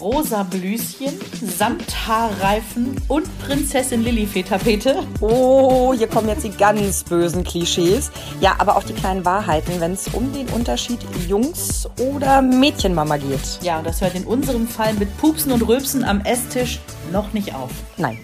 [0.00, 1.12] rosa Blüschen,
[1.58, 5.02] Samthaarreifen und Prinzessin Lillifee-Tapete.
[5.20, 8.10] Oh, hier kommen jetzt die ganz bösen Klischees.
[8.40, 13.58] Ja, aber auch die kleinen Wahrheiten, wenn es um den Unterschied Jungs- oder Mädchenmama geht.
[13.62, 16.80] Ja, und das hört in unserem Fall mit Pupsen und Rülpsen am Esstisch
[17.12, 17.70] noch nicht auf.
[17.96, 18.18] Nein.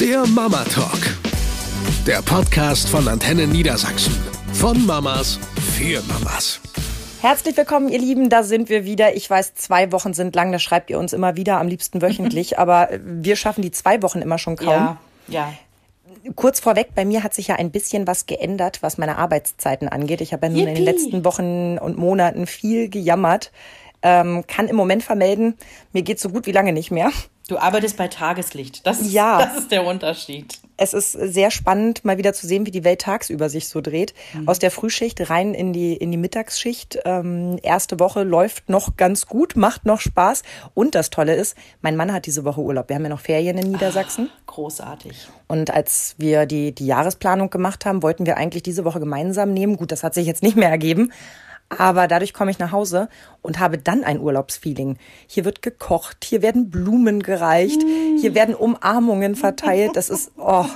[0.00, 0.98] Der Mama Talk.
[2.06, 4.14] Der Podcast von Antenne Niedersachsen.
[4.52, 5.38] Von Mamas
[5.76, 6.60] für Mamas.
[7.24, 8.28] Herzlich willkommen, ihr Lieben.
[8.28, 9.16] Da sind wir wieder.
[9.16, 10.52] Ich weiß, zwei Wochen sind lang.
[10.52, 12.58] Das schreibt ihr uns immer wieder, am liebsten wöchentlich.
[12.58, 14.68] aber wir schaffen die zwei Wochen immer schon kaum.
[14.68, 14.98] Ja,
[15.28, 15.54] ja.
[16.36, 20.20] Kurz vorweg, bei mir hat sich ja ein bisschen was geändert, was meine Arbeitszeiten angeht.
[20.20, 23.52] Ich habe ja nun in den letzten Wochen und Monaten viel gejammert.
[24.02, 25.54] Ähm, kann im Moment vermelden,
[25.94, 27.10] mir geht so gut wie lange nicht mehr.
[27.48, 28.86] Du arbeitest bei Tageslicht.
[28.86, 29.38] Das ist, Ja.
[29.38, 30.58] das ist der Unterschied.
[30.76, 34.12] Es ist sehr spannend, mal wieder zu sehen, wie die Welt tagsüber sich so dreht.
[34.46, 36.98] Aus der Frühschicht rein in die, in die Mittagsschicht.
[37.04, 40.42] Ähm, erste Woche läuft noch ganz gut, macht noch Spaß.
[40.74, 42.88] Und das Tolle ist, mein Mann hat diese Woche Urlaub.
[42.88, 44.30] Wir haben ja noch Ferien in Niedersachsen.
[44.46, 45.28] Großartig.
[45.46, 49.76] Und als wir die, die Jahresplanung gemacht haben, wollten wir eigentlich diese Woche gemeinsam nehmen.
[49.76, 51.12] Gut, das hat sich jetzt nicht mehr ergeben.
[51.78, 53.08] Aber dadurch komme ich nach Hause
[53.42, 54.98] und habe dann ein Urlaubsfeeling.
[55.26, 57.80] Hier wird gekocht, hier werden Blumen gereicht,
[58.20, 59.92] hier werden Umarmungen verteilt.
[59.94, 60.66] Das ist, oh,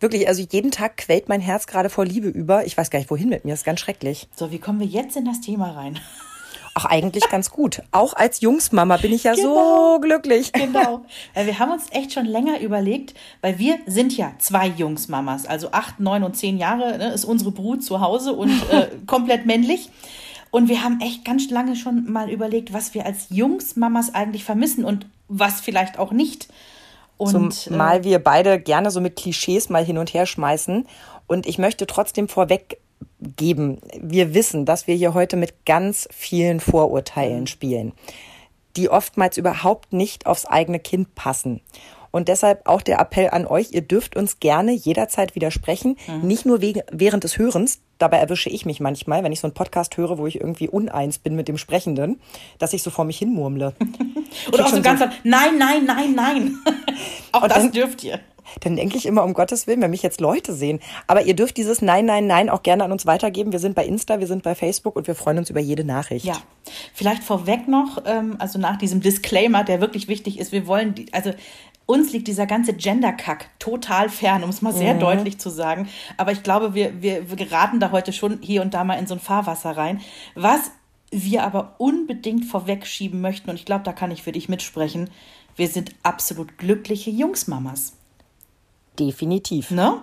[0.00, 2.66] wirklich, also jeden Tag quält mein Herz gerade vor Liebe über.
[2.66, 3.52] Ich weiß gar nicht, wohin mit mir.
[3.52, 4.28] Das ist ganz schrecklich.
[4.34, 5.98] So, wie kommen wir jetzt in das Thema rein?
[6.74, 7.82] Auch eigentlich ganz gut.
[7.92, 9.94] Auch als Jungsmama bin ich ja Genau.
[9.94, 10.52] so glücklich.
[10.52, 11.04] Genau.
[11.34, 15.70] Weil wir haben uns echt schon länger überlegt, weil wir sind ja zwei Jungsmamas, also
[15.70, 19.90] acht, neun und zehn Jahre ne, ist unsere Brut zu Hause und äh, komplett männlich.
[20.50, 24.84] Und wir haben echt ganz lange schon mal überlegt, was wir als Jungsmamas eigentlich vermissen
[24.84, 26.48] und was vielleicht auch nicht.
[27.16, 30.86] Und Zumal äh, wir beide gerne so mit Klischees mal hin und her schmeißen.
[31.26, 32.78] Und ich möchte trotzdem vorweg
[33.36, 37.92] geben, wir wissen, dass wir hier heute mit ganz vielen Vorurteilen spielen,
[38.76, 41.60] die oftmals überhaupt nicht aufs eigene Kind passen.
[42.10, 46.60] Und deshalb auch der Appell an euch, ihr dürft uns gerne jederzeit widersprechen, nicht nur
[46.60, 50.16] wegen, während des Hörens, dabei erwische ich mich manchmal, wenn ich so einen Podcast höre,
[50.16, 52.20] wo ich irgendwie uneins bin mit dem Sprechenden,
[52.60, 53.74] dass ich so vor mich hinmurmle.
[54.52, 56.58] oder auch so ganz laut, nein, nein, nein, nein.
[57.32, 58.20] auch Und das dann- dürft ihr.
[58.60, 60.80] Dann denke ich immer, um Gottes Willen, wenn mich jetzt Leute sehen.
[61.06, 63.52] Aber ihr dürft dieses Nein, Nein, Nein auch gerne an uns weitergeben.
[63.52, 66.24] Wir sind bei Insta, wir sind bei Facebook und wir freuen uns über jede Nachricht.
[66.24, 66.36] Ja,
[66.92, 71.32] vielleicht vorweg noch, ähm, also nach diesem Disclaimer, der wirklich wichtig ist, wir wollen, also
[71.86, 75.88] uns liegt dieser ganze Gender-Kack total fern, um es mal sehr deutlich zu sagen.
[76.16, 79.06] Aber ich glaube, wir, wir, wir geraten da heute schon hier und da mal in
[79.06, 80.00] so ein Fahrwasser rein.
[80.34, 80.70] Was
[81.10, 85.10] wir aber unbedingt vorwegschieben möchten, und ich glaube, da kann ich für dich mitsprechen,
[85.56, 87.96] wir sind absolut glückliche Jungsmamas.
[88.98, 89.70] Definitiv.
[89.70, 90.00] Ne?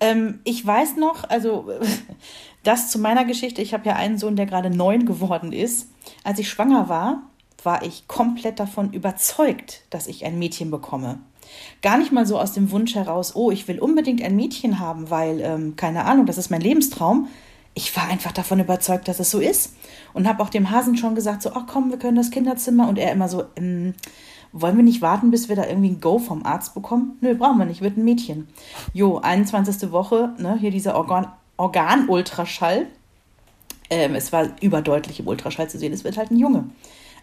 [0.00, 1.70] Ähm, ich weiß noch, also
[2.62, 5.88] das zu meiner Geschichte, ich habe ja einen Sohn, der gerade neun geworden ist.
[6.24, 7.22] Als ich schwanger war,
[7.62, 11.18] war ich komplett davon überzeugt, dass ich ein Mädchen bekomme.
[11.82, 15.10] Gar nicht mal so aus dem Wunsch heraus, oh, ich will unbedingt ein Mädchen haben,
[15.10, 17.28] weil, ähm, keine Ahnung, das ist mein Lebenstraum.
[17.74, 19.74] Ich war einfach davon überzeugt, dass es so ist.
[20.12, 22.88] Und habe auch dem Hasen schon gesagt, so, ach komm, wir können das Kinderzimmer.
[22.88, 23.94] Und er immer so, ähm,
[24.52, 27.18] wollen wir nicht warten, bis wir da irgendwie ein Go vom Arzt bekommen?
[27.20, 28.48] Nö, brauchen wir nicht, wird ein Mädchen.
[28.92, 29.92] Jo, 21.
[29.92, 32.86] Woche, ne, hier dieser Organ, Organ-Ultraschall.
[33.90, 36.64] Ähm, es war überdeutlich im Ultraschall zu sehen, es wird halt ein Junge.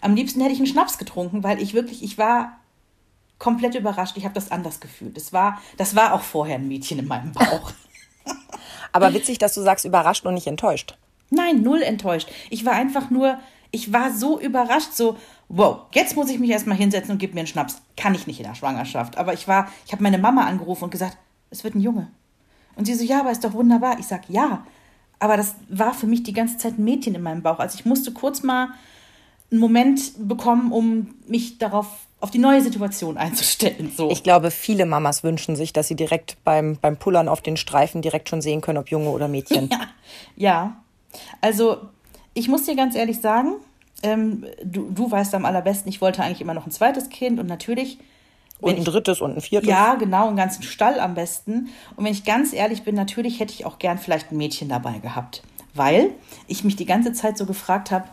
[0.02, 2.58] Am liebsten hätte ich einen Schnaps getrunken, weil ich wirklich, ich war
[3.40, 4.18] komplett überrascht.
[4.18, 5.16] Ich habe das anders gefühlt.
[5.16, 7.72] Das war, das war auch vorher ein Mädchen in meinem Bauch.
[8.92, 10.98] Aber witzig, dass du sagst, überrascht und nicht enttäuscht.
[11.30, 12.30] Nein, null enttäuscht.
[12.50, 13.38] Ich war einfach nur,
[13.72, 15.18] ich war so überrascht, so,
[15.50, 17.82] wow, jetzt muss ich mich erstmal hinsetzen und gib mir einen Schnaps.
[17.96, 19.18] Kann ich nicht in der Schwangerschaft.
[19.18, 21.18] Aber ich war, ich habe meine Mama angerufen und gesagt,
[21.50, 22.12] es wird ein Junge.
[22.76, 23.98] Und sie so, ja, aber ist doch wunderbar.
[24.00, 24.66] Ich sag, ja.
[25.20, 27.60] Aber das war für mich die ganze Zeit ein Mädchen in meinem Bauch.
[27.60, 28.70] Also ich musste kurz mal
[29.50, 31.88] einen Moment bekommen, um mich darauf,
[32.20, 33.92] auf die neue Situation einzustellen.
[33.96, 34.12] So.
[34.12, 38.02] Ich glaube, viele Mamas wünschen sich, dass sie direkt beim, beim Pullern auf den Streifen
[38.02, 39.70] direkt schon sehen können, ob Junge oder Mädchen.
[39.78, 39.88] Ja,
[40.36, 40.84] ja.
[41.42, 41.78] Also
[42.34, 43.56] ich muss dir ganz ehrlich sagen,
[44.04, 47.48] ähm, du, du weißt am allerbesten, ich wollte eigentlich immer noch ein zweites Kind und
[47.48, 48.00] natürlich.
[48.60, 49.70] Und ein ich- drittes und ein viertes.
[49.70, 51.70] Ja, genau, einen ganzen Stall am besten.
[51.96, 55.00] Und wenn ich ganz ehrlich bin, natürlich hätte ich auch gern vielleicht ein Mädchen dabei
[55.00, 55.44] gehabt.
[55.74, 56.10] Weil
[56.48, 58.06] ich mich die ganze Zeit so gefragt habe,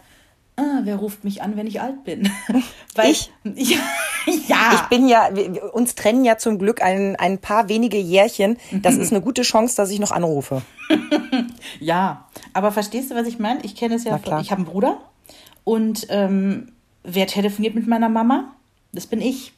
[0.57, 2.31] ah, wer ruft mich an, wenn ich alt bin?
[2.95, 3.31] Weil, Ich?
[3.57, 3.77] Ja,
[4.49, 4.73] ja.
[4.75, 8.57] Ich bin ja, wir- uns trennen ja zum Glück ein, ein paar wenige Jährchen.
[8.73, 10.63] Das ist eine gute Chance, dass ich noch anrufe.
[11.81, 13.61] Ja, aber verstehst du, was ich meine?
[13.65, 14.99] Ich kenne es ja, von, ich habe einen Bruder
[15.65, 16.73] und ähm,
[17.03, 18.53] wer telefoniert mit meiner Mama?
[18.93, 19.53] Das bin ich.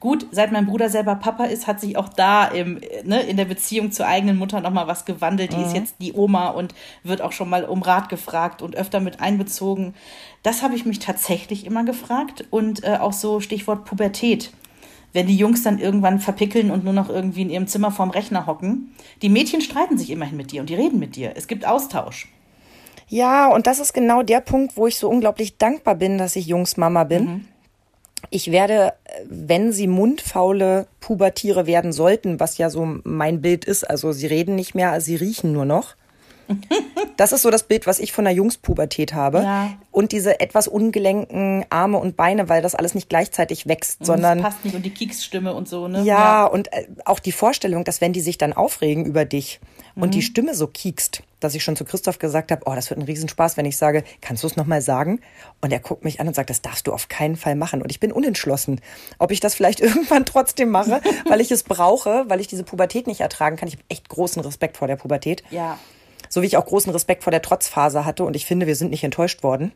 [0.00, 3.46] Gut, seit mein Bruder selber Papa ist, hat sich auch da im, ne, in der
[3.46, 5.52] Beziehung zur eigenen Mutter nochmal was gewandelt.
[5.52, 9.00] Die ist jetzt die Oma und wird auch schon mal um Rat gefragt und öfter
[9.00, 9.94] mit einbezogen.
[10.42, 12.44] Das habe ich mich tatsächlich immer gefragt.
[12.50, 14.52] Und äh, auch so Stichwort Pubertät.
[15.12, 18.46] Wenn die Jungs dann irgendwann verpickeln und nur noch irgendwie in ihrem Zimmer vorm Rechner
[18.46, 18.94] hocken.
[19.22, 21.32] Die Mädchen streiten sich immerhin mit dir und die reden mit dir.
[21.36, 22.28] Es gibt Austausch.
[23.08, 26.46] Ja, und das ist genau der Punkt, wo ich so unglaublich dankbar bin, dass ich
[26.46, 27.46] Jungsmama bin.
[28.30, 28.94] Ich werde,
[29.28, 34.56] wenn sie mundfaule Pubertiere werden sollten, was ja so mein Bild ist, also sie reden
[34.56, 35.94] nicht mehr, sie riechen nur noch.
[37.16, 39.38] Das ist so das Bild, was ich von der Jungspubertät habe.
[39.38, 39.70] Ja.
[39.90, 44.52] Und diese etwas ungelenken Arme und Beine, weil das alles nicht gleichzeitig wächst, sondern das
[44.52, 46.02] passt nicht und die Kieksstimme und so, ne?
[46.02, 49.60] ja, und äh, auch die Vorstellung, dass wenn die sich dann aufregen über dich
[49.94, 50.10] und Mhm.
[50.10, 53.04] die Stimme so kiekst, dass ich schon zu Christoph gesagt habe, oh, das wird ein
[53.06, 55.20] Riesenspaß, wenn ich sage, kannst du es nochmal sagen?
[55.62, 57.80] Und er guckt mich an und sagt, das darfst du auf keinen Fall machen.
[57.80, 58.80] Und ich bin unentschlossen,
[59.18, 63.06] ob ich das vielleicht irgendwann trotzdem mache, weil ich es brauche, weil ich diese Pubertät
[63.06, 63.68] nicht ertragen kann.
[63.68, 65.42] Ich habe echt großen Respekt vor der Pubertät.
[65.50, 65.78] Ja.
[66.28, 68.24] So wie ich auch großen Respekt vor der Trotzphase hatte.
[68.24, 69.72] Und ich finde, wir sind nicht enttäuscht worden.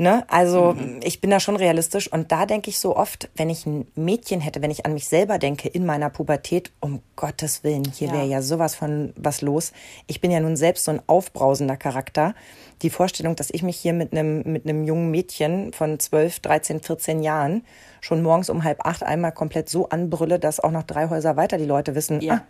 [0.00, 0.24] Ne?
[0.28, 3.84] Also ich bin da schon realistisch und da denke ich so oft, wenn ich ein
[3.96, 8.06] Mädchen hätte, wenn ich an mich selber denke in meiner Pubertät, um Gottes Willen, hier
[8.08, 8.14] Ja.
[8.14, 9.72] wäre ja sowas von was los.
[10.06, 12.36] Ich bin ja nun selbst so ein aufbrausender Charakter.
[12.82, 16.80] Die Vorstellung, dass ich mich hier mit einem mit einem jungen Mädchen von 12, 13,
[16.80, 17.64] 14 Jahren
[18.00, 21.58] schon morgens um halb acht einmal komplett so anbrülle, dass auch noch drei Häuser weiter
[21.58, 22.34] die Leute wissen, Ja.
[22.34, 22.42] ah,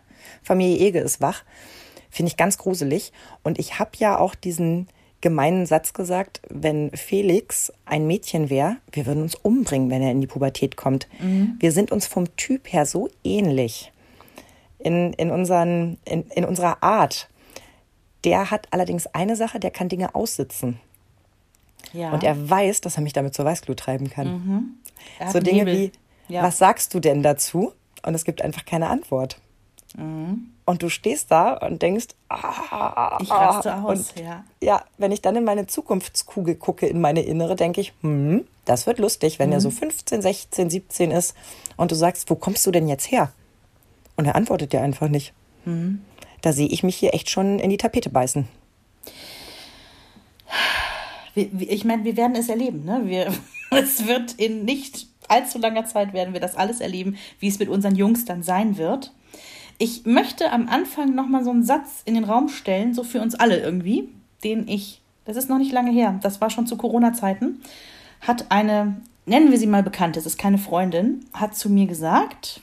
[0.43, 1.45] Familie Ege ist wach.
[2.11, 3.13] Finde ich ganz gruselig.
[3.43, 4.89] Und ich habe ja auch diesen
[5.21, 10.21] gemeinen Satz gesagt, wenn Felix ein Mädchen wäre, wir würden uns umbringen, wenn er in
[10.21, 11.09] die Pubertät kommt.
[11.59, 13.93] Wir sind uns vom Typ her so ähnlich
[14.79, 17.29] in, in, unseren, in, in unserer Art.
[18.25, 20.79] Der hat allerdings eine Sache, der kann Dinge aussitzen.
[21.93, 22.13] ja.
[22.13, 24.79] Und er weiß, dass er mich damit zur Weißglut treiben kann.
[25.19, 25.93] Hat So Dinge Nebel.
[26.29, 26.43] wie, Ja.
[26.45, 27.73] was sagst du denn dazu?
[28.07, 29.41] Und es gibt einfach keine Antwort.
[29.97, 30.51] Mhm.
[30.69, 34.45] Und du stehst da und denkst, ah, Ich raste ah, aus, und ja.
[34.61, 38.87] ja, wenn ich dann in meine Zukunftskugel gucke, in meine innere, denke ich, hm, das
[38.87, 39.63] wird lustig, wenn er Mhm.
[39.63, 41.35] so 15, 16, 17 ist
[41.79, 43.33] und du sagst, wo kommst du denn jetzt her?
[44.17, 45.33] Und er antwortet dir einfach nicht.
[45.65, 46.03] Mhm.
[46.43, 48.47] Da sehe ich mich hier echt schon in die Tapete beißen.
[51.35, 52.85] Ich meine, wir werden es erleben.
[52.85, 53.05] Ne?
[53.05, 53.33] Wir,
[53.71, 57.71] es wird in nicht allzu langer Zeit werden wir das alles erleben, wie es mit
[57.71, 59.15] unseren Jungs dann sein wird.
[59.79, 63.21] Ich möchte am Anfang noch mal so einen Satz in den Raum stellen, so für
[63.21, 64.09] uns alle irgendwie,
[64.43, 67.63] den ich, das ist noch nicht lange her, das war schon zu Corona-Zeiten,
[68.21, 72.61] hat eine, nennen wir sie mal bekannt, es ist keine Freundin, hat zu mir gesagt,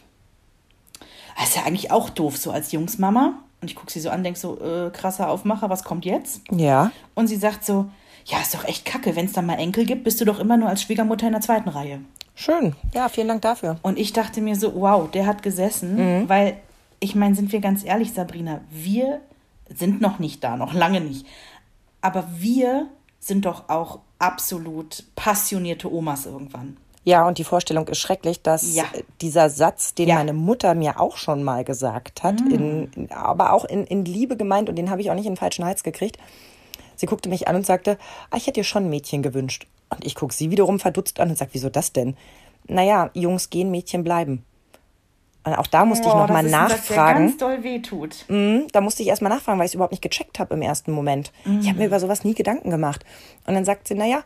[1.38, 3.34] das ist ja eigentlich auch doof, so als Jungsmama.
[3.62, 6.42] Und ich gucke sie so an, denke so, äh, krasser Aufmacher, was kommt jetzt?
[6.52, 6.92] Ja.
[7.14, 7.90] Und sie sagt so,
[8.26, 10.58] ja, ist doch echt kacke, wenn es dann mal Enkel gibt, bist du doch immer
[10.58, 12.02] nur als Schwiegermutter in der zweiten Reihe.
[12.36, 12.76] Schön.
[12.94, 13.78] Ja, vielen Dank dafür.
[13.82, 16.58] Und ich dachte mir so, wow, der hat gesessen, weil
[17.06, 19.22] ich meine, sind wir ganz ehrlich, Sabrina, wir
[19.74, 21.26] sind noch nicht da, noch lange nicht.
[22.02, 22.88] Aber wir
[23.20, 26.78] sind doch auch absolut passionierte Omas irgendwann.
[27.04, 28.86] Ja, und die Vorstellung ist schrecklich, dass Ja.
[29.22, 30.16] dieser Satz, den Ja.
[30.16, 34.36] meine Mutter mir auch schon mal gesagt hat, in, in, aber auch in, in Liebe
[34.38, 36.18] gemeint, und den habe ich auch nicht in den falschen Hals gekriegt.
[36.96, 38.00] Sie guckte mich an und sagte,
[38.32, 39.68] ah, ich hätte dir schon ein Mädchen gewünscht.
[39.90, 42.16] Und ich gucke sie wiederum verdutzt an und sage, wieso das denn?
[42.68, 44.44] Naja, Jungs gehen, Mädchen bleiben.
[45.46, 47.28] Und auch da musste ich Boah, nochmal das ist nachfragen.
[47.28, 48.26] ganz doll wehtut.
[48.28, 50.92] Mhm, da musste ich erstmal nachfragen, weil ich es überhaupt nicht gecheckt habe im ersten
[50.92, 51.32] Moment.
[51.62, 53.06] Ich habe mir über sowas nie Gedanken gemacht.
[53.46, 54.24] Und dann sagt sie, naja,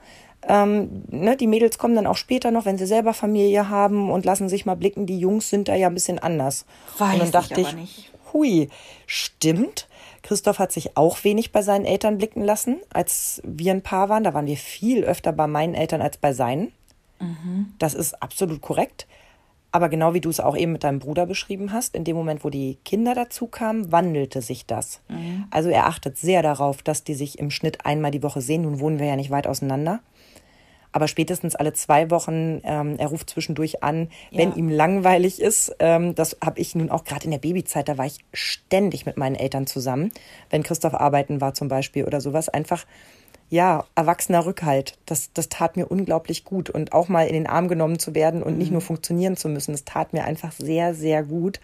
[0.48, 4.24] ähm, ne, die Mädels kommen dann auch später noch, wenn sie selber Familie haben und
[4.24, 6.66] lassen sich mal blicken, die Jungs sind da ja ein bisschen anders.
[6.98, 8.12] Weiß und dann ich dachte aber ich, nicht.
[8.32, 8.70] hui,
[9.06, 9.90] stimmt.
[10.22, 14.24] Christoph hat sich auch wenig bei seinen Eltern blicken lassen, als wir ein Paar waren.
[14.24, 16.72] Da waren wir viel öfter bei meinen Eltern als bei seinen.
[17.78, 19.06] Das ist absolut korrekt.
[19.72, 22.44] Aber genau wie du es auch eben mit deinem Bruder beschrieben hast, in dem Moment,
[22.44, 25.02] wo die Kinder dazu kamen, wandelte sich das.
[25.52, 28.64] Also er achtet sehr darauf, dass die sich im Schnitt einmal die Woche sehen.
[28.64, 30.00] Nun wohnen wir ja nicht weit auseinander.
[30.92, 34.56] Aber spätestens alle zwei Wochen, ähm, er ruft zwischendurch an, wenn Ja.
[34.56, 35.76] ihm langweilig ist.
[35.78, 39.16] Ähm, das habe ich nun auch gerade in der Babyzeit, da war ich ständig mit
[39.16, 40.12] meinen Eltern zusammen.
[40.50, 42.86] Wenn Christoph arbeiten war zum Beispiel oder sowas, einfach
[43.50, 44.98] ja, erwachsener Rückhalt.
[45.06, 46.70] Das, das tat mir unglaublich gut.
[46.70, 49.72] Und auch mal in den Arm genommen zu werden und nicht nur funktionieren zu müssen,
[49.72, 51.60] das tat mir einfach sehr, sehr gut.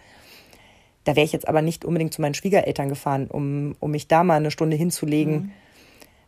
[1.03, 4.23] Da wäre ich jetzt aber nicht unbedingt zu meinen Schwiegereltern gefahren, um, um mich da
[4.23, 5.51] mal eine Stunde hinzulegen.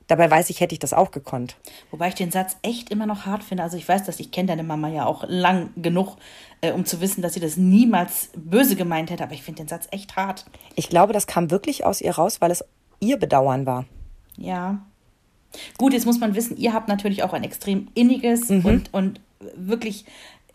[0.06, 1.58] Dabei weiß ich, hätte ich das auch gekonnt.
[1.92, 3.64] Wobei ich den Satz echt immer noch hart finde.
[3.64, 6.16] Also ich weiß, dass ich kenne deine Mama ja auch lang genug,
[6.62, 9.24] äh, um zu wissen, dass sie das niemals böse gemeint hätte.
[9.24, 10.46] Aber ich finde den Satz echt hart.
[10.76, 12.64] Ich glaube, das kam wirklich aus ihr raus, weil es
[13.00, 13.86] ihr Bedauern war.
[14.38, 14.80] Ja.
[15.78, 19.22] Gut, jetzt muss man wissen, ihr habt natürlich auch ein extrem inniges und, und
[19.56, 20.06] wirklich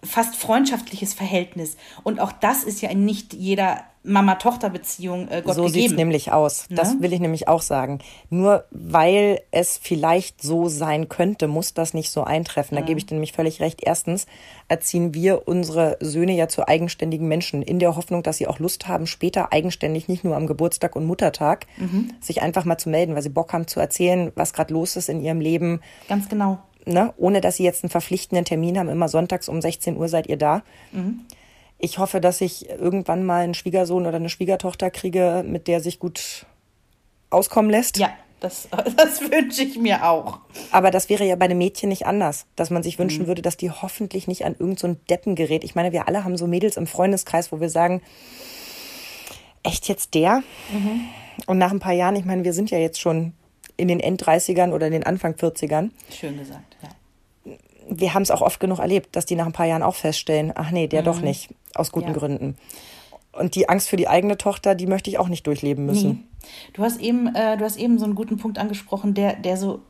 [0.05, 1.77] fast freundschaftliches Verhältnis.
[2.03, 5.81] Und auch das ist ja in nicht jeder Mama-Tochter-Beziehung äh, Gott so gegeben.
[5.83, 6.67] sieht's nämlich aus.
[6.71, 7.03] Das Ne?
[7.03, 8.01] will ich nämlich auch sagen.
[8.31, 12.77] Nur weil es vielleicht so sein könnte, muss das nicht so eintreffen.
[12.77, 13.81] Da gebe ich dir nämlich völlig recht.
[13.83, 14.27] Erstens
[14.67, 18.89] erziehen wir unsere Söhne ja zu eigenständigen Menschen, in der Hoffnung, dass sie auch Lust
[18.89, 21.67] haben, später eigenständig, nicht nur am Geburtstag und Muttertag,
[22.21, 25.09] sich einfach mal zu melden, weil sie Bock haben zu erzählen, was gerade los ist
[25.09, 26.59] in ihrem Leben, Ganz genau.
[26.87, 27.13] Ne?
[27.17, 28.89] ohne dass sie jetzt einen verpflichtenden Termin haben.
[28.89, 30.63] Immer sonntags um 16 Uhr seid ihr da.
[31.79, 35.99] Ich hoffe, dass ich irgendwann mal einen Schwiegersohn oder eine Schwiegertochter kriege, mit der sich
[35.99, 36.47] gut
[37.31, 37.99] auskommen lässt.
[37.99, 38.11] Ja,
[38.41, 40.41] das, das wünsche ich mir auch.
[40.71, 43.57] Aber das wäre ja bei einem Mädchen nicht anders, dass man sich wünschen würde, dass
[43.57, 45.65] die hoffentlich nicht an irgendein so ein Deppengerät.
[45.65, 48.03] Ich meine, wir alle haben so Mädels im Freundeskreis, wo wir sagen,
[49.63, 50.43] echt jetzt der?
[51.47, 53.33] Und nach ein paar Jahren, ich meine, wir sind ja jetzt schon
[53.83, 55.91] in den End-30ern oder in den Anfang 40ern.
[56.11, 57.53] Schön gesagt, ja.
[57.91, 60.53] wir haben es auch oft genug erlebt, dass die nach ein paar Jahren auch feststellen,
[60.55, 62.15] ach nee, der doch nicht, aus guten Ja.
[62.15, 62.57] Gründen.
[63.33, 66.11] Und die Angst für die eigene Tochter, die möchte ich auch nicht durchleben müssen.
[66.11, 66.19] Nee.
[66.75, 69.81] Du hast eben, äh, du hast eben so einen guten Punkt angesprochen, der, der so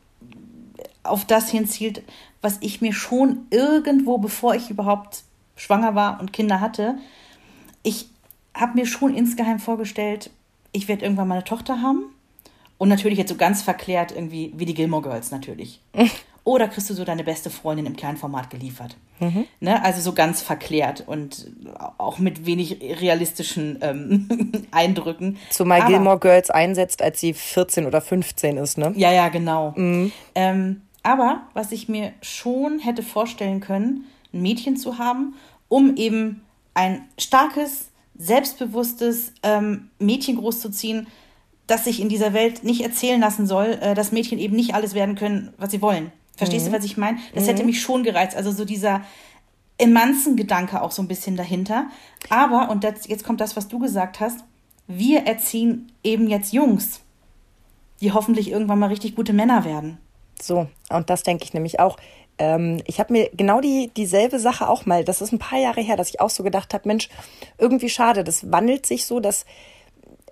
[1.02, 2.02] auf das hinzielt,
[2.40, 5.24] was ich mir schon irgendwo, bevor ich überhaupt
[5.56, 6.96] schwanger war und Kinder hatte,
[7.82, 8.08] ich
[8.54, 10.30] habe mir schon insgeheim vorgestellt,
[10.72, 12.11] ich werde irgendwann mal eine Tochter haben.
[12.82, 15.80] Und natürlich jetzt so ganz verklärt, irgendwie wie die Gilmore Girls natürlich.
[16.42, 18.96] Oder kriegst du so deine beste Freundin im Kleinformat geliefert.
[19.60, 19.84] Ne?
[19.84, 21.48] Also so ganz verklärt und
[21.98, 24.26] auch mit wenig realistischen ähm,
[24.72, 25.38] Eindrücken.
[25.50, 28.92] Zumal Aber- Gilmore Girls einsetzt, als sie 14 oder 15 ist, ne?
[28.96, 29.74] Ja, ja, genau.
[29.76, 35.36] Ähm, aber was ich mir schon hätte vorstellen können, ein Mädchen zu haben,
[35.68, 36.42] um eben
[36.74, 41.06] ein starkes, selbstbewusstes ähm, Mädchen großzuziehen,
[41.66, 44.94] das sich in dieser Welt nicht erzählen lassen soll, äh, dass Mädchen eben nicht alles
[44.94, 46.12] werden können, was sie wollen.
[46.36, 47.18] Verstehst du, was ich meine?
[47.34, 48.36] Das hätte mich schon gereizt.
[48.36, 49.02] Also so dieser
[49.78, 51.86] Emanzen-Gedanke auch so ein bisschen dahinter.
[52.30, 54.40] Aber, und das, jetzt kommt das, was du gesagt hast,
[54.86, 57.00] wir erziehen eben jetzt Jungs,
[58.00, 59.98] die hoffentlich irgendwann mal richtig gute Männer werden.
[60.40, 61.96] So, und das denke ich nämlich auch.
[62.38, 65.80] Ähm, ich habe mir genau die, dieselbe Sache auch mal, das ist ein paar Jahre
[65.80, 67.08] her, dass ich auch so gedacht habe, Mensch,
[67.58, 69.44] irgendwie schade, das wandelt sich so, dass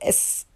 [0.00, 0.46] es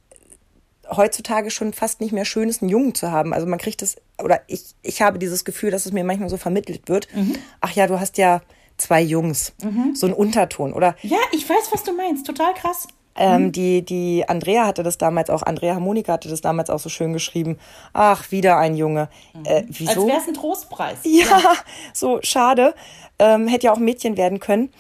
[0.91, 3.33] heutzutage schon fast nicht mehr schön ist, einen Jungen zu haben.
[3.33, 6.37] Also man kriegt es, oder ich, ich habe dieses Gefühl, dass es mir manchmal so
[6.37, 7.09] vermittelt wird.
[7.61, 8.43] Ach ja, du hast ja
[8.77, 9.53] zwei Jungs.
[9.95, 10.73] So ein Unterton.
[10.73, 12.27] Oder Ja, ich weiß, was du meinst.
[12.27, 12.89] Total krass.
[13.17, 16.89] Ähm, die, die Andrea hatte das damals auch, Andrea Harmonika hatte das damals auch so
[16.89, 17.59] schön geschrieben.
[17.93, 19.09] Ach, wieder ein Junge.
[19.45, 20.07] Äh, Als wieso?
[20.07, 20.99] wäre es ein Trostpreis.
[21.05, 21.55] Ja,
[21.93, 22.75] so schade.
[23.21, 24.73] Ähm, hätte ja auch Mädchen werden können.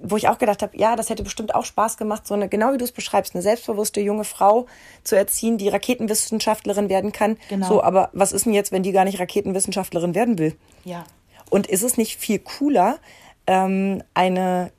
[0.00, 2.72] Wo ich auch gedacht habe, ja, das hätte bestimmt auch Spaß gemacht, so eine, genau
[2.72, 4.66] wie du es beschreibst, eine selbstbewusste junge Frau
[5.04, 7.36] zu erziehen, die Raketenwissenschaftlerin werden kann.
[7.48, 7.68] Genau.
[7.68, 10.56] So, aber was ist denn jetzt, wenn die gar nicht Raketenwissenschaftlerin werden will?
[10.84, 11.04] Ja.
[11.48, 12.98] Und ist es nicht viel cooler,
[13.46, 14.72] ähm, eine,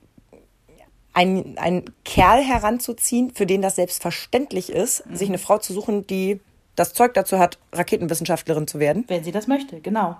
[1.18, 6.38] ein, einen Kerl heranzuziehen, für den das selbstverständlich ist, sich eine Frau zu suchen, die
[6.76, 9.02] das Zeug dazu hat, Raketenwissenschaftlerin zu werden?
[9.08, 10.16] Wenn sie das möchte, genau.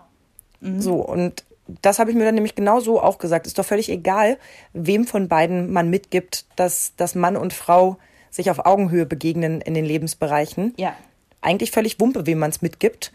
[0.61, 1.45] So, und
[1.83, 3.47] das habe ich mir dann nämlich genau so auch gesagt.
[3.47, 4.39] Ist doch völlig egal,
[4.73, 7.99] wem von beiden man mitgibt, dass, dass Mann und Frau
[8.31, 10.75] sich auf Augenhöhe begegnen in den Lebensbereichen.
[10.79, 10.95] Ja.
[11.43, 13.13] Eigentlich völlig Wumpe, wem man es mitgibt.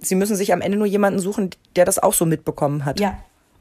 [0.00, 3.00] Sie müssen sich am Ende nur jemanden suchen, der das auch so mitbekommen hat.
[3.00, 3.16] Ja.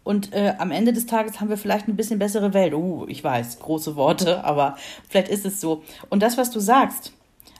[0.05, 2.75] Und äh, am Ende des Tages haben wir vielleicht eine bisschen bessere Welt.
[2.75, 4.77] Uh, ich weiß, große Worte, aber
[5.09, 5.83] vielleicht ist es so.
[6.09, 7.11] Und das, was du sagst,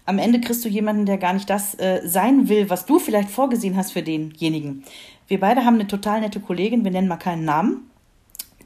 [0.06, 3.32] am Ende kriegst du jemanden, der gar nicht das äh, sein will, was du vielleicht
[3.32, 4.84] vorgesehen hast für denjenigen.
[5.28, 7.90] Wir beide haben eine total nette Kollegin, wir nennen mal keinen Namen.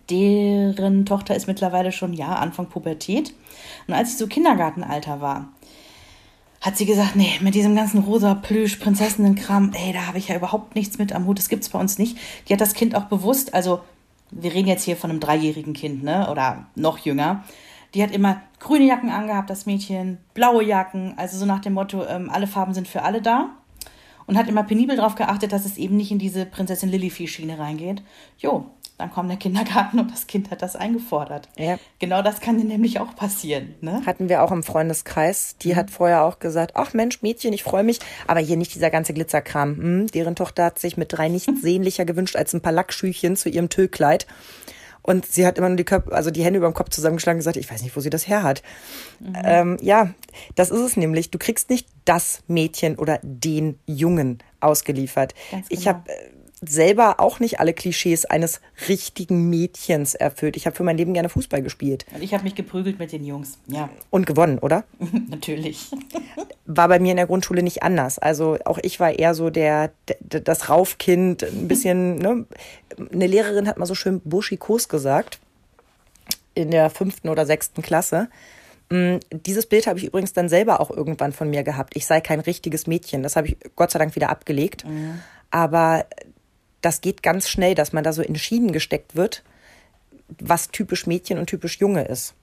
[0.10, 3.34] Deren Tochter ist mittlerweile schon, ja, Anfang Pubertät.
[3.88, 5.54] Und als sie so Kindergartenalter war,
[6.62, 10.36] hat sie gesagt, nee, mit diesem ganzen rosa Plüsch, Prinzessinnenkram, ey, da habe ich ja
[10.36, 12.18] überhaupt nichts mit am Hut, das gibt's bei uns nicht.
[12.48, 13.82] Die hat das Kind auch bewusst, also
[14.32, 17.44] wir reden jetzt hier von einem dreijährigen Kind, ne, oder noch jünger.
[17.96, 22.06] Die hat immer grüne Jacken angehabt, das Mädchen, blaue Jacken, also so nach dem Motto,
[22.06, 23.50] ähm, alle Farben sind für alle da.
[24.28, 28.04] Und hat immer penibel darauf geachtet, dass es eben nicht in diese Prinzessin Lilifee-Schiene reingeht.
[28.38, 28.68] Jo,
[29.00, 31.48] dann kommt der Kindergarten und das Kind hat das eingefordert.
[31.58, 31.80] Ja.
[32.00, 34.02] Genau das kann dir nämlich auch passieren, ne?
[34.06, 35.56] Hatten wir auch im Freundeskreis.
[35.62, 38.00] Die hat vorher auch gesagt, ach Mensch, Mädchen, ich freue mich.
[38.28, 39.78] Aber hier nicht dieser ganze Glitzerkram.
[39.78, 43.48] Hm, deren Tochter hat sich mit drei nichts sehnlicher gewünscht als ein paar Lackschüchchen zu
[43.48, 44.28] ihrem Tüllkleid.
[45.02, 47.40] Und sie hat immer nur die, Köp also die Hände über dem Kopf zusammengeschlagen und
[47.40, 48.64] gesagt, ich weiß nicht, wo sie das her hat.
[49.46, 50.14] Ähm, ja,
[50.56, 51.32] das ist es nämlich.
[51.32, 55.34] Du kriegst nicht das Mädchen oder den Jungen ausgeliefert.
[55.52, 55.92] Ganz Ich genau.
[55.92, 56.04] habe
[56.62, 60.58] selber auch nicht alle Klischees eines richtigen Mädchens erfüllt.
[60.58, 62.06] Ich habe für mein Leben gerne Fußball gespielt.
[62.14, 63.58] Und ich habe mich geprügelt mit den Jungs.
[63.68, 64.84] Ja, Und gewonnen, oder?
[65.30, 65.90] natürlich.
[66.66, 68.20] War bei mir in der Grundschule nicht anders.
[68.20, 72.46] Also auch ich war eher so der, der das Raufkind, ein bisschen, ne?
[73.12, 75.40] Eine Lehrerin hat mal so schön buschikos gesagt
[76.54, 78.30] in der fünften oder sechsten Klasse.
[78.90, 81.96] Mm, Dieses Bild habe ich übrigens dann selber auch irgendwann von mir gehabt.
[81.96, 83.24] Ich sei kein richtiges Mädchen.
[83.24, 84.84] Das habe ich Gott sei Dank wieder abgelegt.
[85.52, 86.06] Aber
[86.82, 89.44] das geht ganz schnell, dass man da so in Schienen gesteckt wird,
[90.40, 92.34] was typisch Mädchen und typisch Junge ist.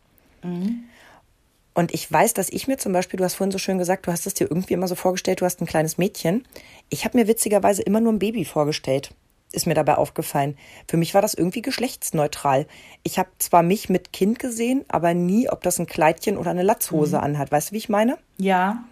[1.75, 4.13] Und ich weiß, dass ich mir zum Beispiel, du hast vorhin so schön gesagt, du
[4.13, 6.47] hast es dir irgendwie immer so vorgestellt, du hast ein kleines Mädchen.
[6.89, 9.11] Ich habe mir witzigerweise immer nur ein Baby vorgestellt.
[9.53, 10.57] Ist mir dabei aufgefallen.
[10.89, 12.67] Für mich war das irgendwie geschlechtsneutral.
[13.03, 16.63] Ich habe zwar mich mit Kind gesehen, aber nie, ob das ein Kleidchen oder eine
[16.63, 17.53] Latzhose anhat.
[17.53, 18.19] Weißt du, wie ich meine?
[18.39, 18.85] Ja,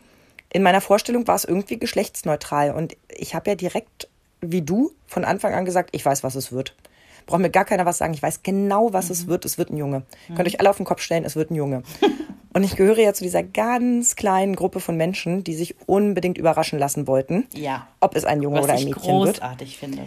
[0.55, 2.71] in meiner Vorstellung war es irgendwie geschlechtsneutral.
[2.71, 4.09] Und ich habe ja direkt,
[4.53, 6.75] wie du, von Anfang an gesagt, ich weiß, was es wird.
[7.27, 8.13] Braucht mir gar keiner was sagen.
[8.13, 9.45] Ich weiß genau, was es wird.
[9.45, 10.03] Es wird ein Junge.
[10.35, 11.83] Könnt euch alle auf den Kopf stellen, es wird ein Junge.
[12.53, 16.79] Und ich gehöre ja zu dieser ganz kleinen Gruppe von Menschen, die sich unbedingt überraschen
[16.79, 17.89] lassen wollten, ja.
[18.01, 19.41] ob es ein Junge Was oder ein Mädchen wird.
[19.41, 20.07] großartig finde.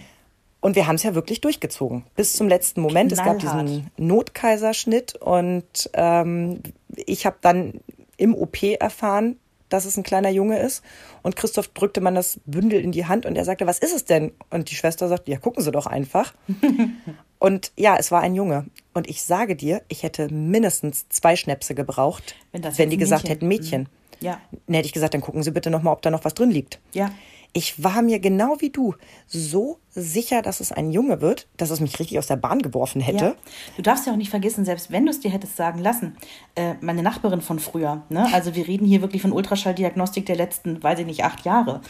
[0.61, 2.05] Und wir haben es ja wirklich durchgezogen.
[2.15, 3.11] Bis zum letzten Moment.
[3.11, 3.67] Es gab Knallhart.
[3.67, 6.61] diesen Notkaiserschnitt und ähm,
[6.95, 7.81] ich habe dann
[8.15, 9.37] im OP erfahren,
[9.69, 10.83] dass es ein kleiner Junge ist.
[11.23, 14.05] Und Christoph drückte man das Bündel in die Hand und er sagte, was ist es
[14.05, 14.31] denn?
[14.49, 16.33] Und die Schwester sagte, ja, gucken Sie doch einfach.
[17.39, 18.65] und ja, es war ein Junge.
[18.93, 23.29] Und ich sage dir, ich hätte mindestens zwei Schnäpse gebraucht, Wenn wenn die gesagt Mädchen-
[23.29, 23.89] hätten Mädchen.
[24.19, 26.33] Ja, Dann hätte ich gesagt, dann gucken Sie bitte noch mal, ob da noch was
[26.33, 26.79] drin liegt.
[26.93, 27.11] ja.
[27.53, 31.79] Ich war mir genau wie du so sicher, dass es ein Junge wird, dass es
[31.79, 33.25] mich richtig aus der Bahn geworfen hätte.
[33.25, 33.35] Ja.
[33.75, 36.15] Du darfst ja auch nicht vergessen, selbst wenn du es dir hättest sagen lassen,
[36.55, 38.27] äh, meine Nachbarin von früher, ne?
[38.31, 41.81] also wir reden hier wirklich von Ultraschalldiagnostik der letzten, weiß ich nicht, acht Jahre,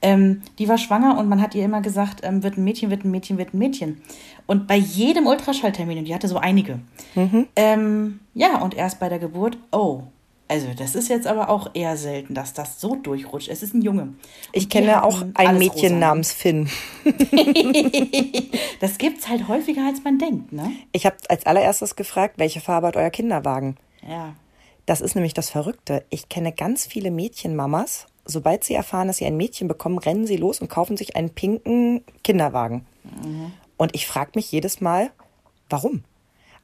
[0.00, 3.04] ähm, die war schwanger und man hat ihr immer gesagt, ähm, wird ein Mädchen, wird
[3.04, 4.00] ein Mädchen, wird ein Mädchen.
[4.46, 6.78] Und bei jedem Ultraschalltermin, und die hatte so einige,
[7.56, 10.02] ähm, ja, und erst bei der Geburt, oh,
[10.48, 13.48] also das ist jetzt aber auch eher selten, dass das so durchrutscht.
[13.48, 14.02] Es ist ein Junge.
[14.02, 14.16] Und
[14.52, 15.94] Ich kenne auch ein Mädchen rosa.
[15.96, 16.68] namens Finn.
[18.80, 20.70] Das gibt's halt häufiger, als man denkt, ne?
[20.92, 23.76] Ich habe als allererstes gefragt, welche Farbe hat euer Kinderwagen?
[24.06, 24.34] Ja.
[24.84, 26.04] Das ist nämlich das Verrückte.
[26.10, 28.06] Ich kenne ganz viele Mädchenmamas.
[28.26, 31.30] Sobald sie erfahren, dass sie ein Mädchen bekommen, rennen sie los und kaufen sich einen
[31.30, 32.84] pinken Kinderwagen.
[33.76, 35.10] Und ich frage mich jedes Mal,
[35.70, 36.04] warum?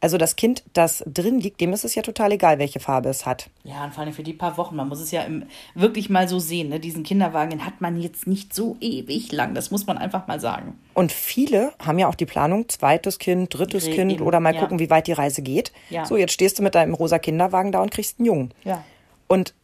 [0.03, 3.25] Also das Kind, das drin liegt, dem ist es ja total egal, welche Farbe es
[3.25, 3.49] hat.
[3.63, 4.75] Ja, und vor allem für die paar Wochen.
[4.75, 5.45] Man muss es ja im,
[5.77, 6.71] wirklich mal so sehen.
[6.71, 6.81] Ne?
[6.81, 9.55] Diesen Kinderwagen den hat man jetzt nicht so ewig lang.
[9.55, 10.77] Das muss man einfach mal sagen.
[10.95, 14.53] Und viele haben ja auch die Planung, zweites Kind, drittes Re- Kind eben, oder mal
[14.53, 14.61] ja.
[14.61, 15.71] gucken, wie weit die Reise geht.
[15.89, 16.05] Ja.
[16.05, 18.55] So, jetzt stehst du mit deinem rosa Kinderwagen da und kriegst einen Jungen.
[18.65, 18.85] Ja.
[19.29, 19.55] Und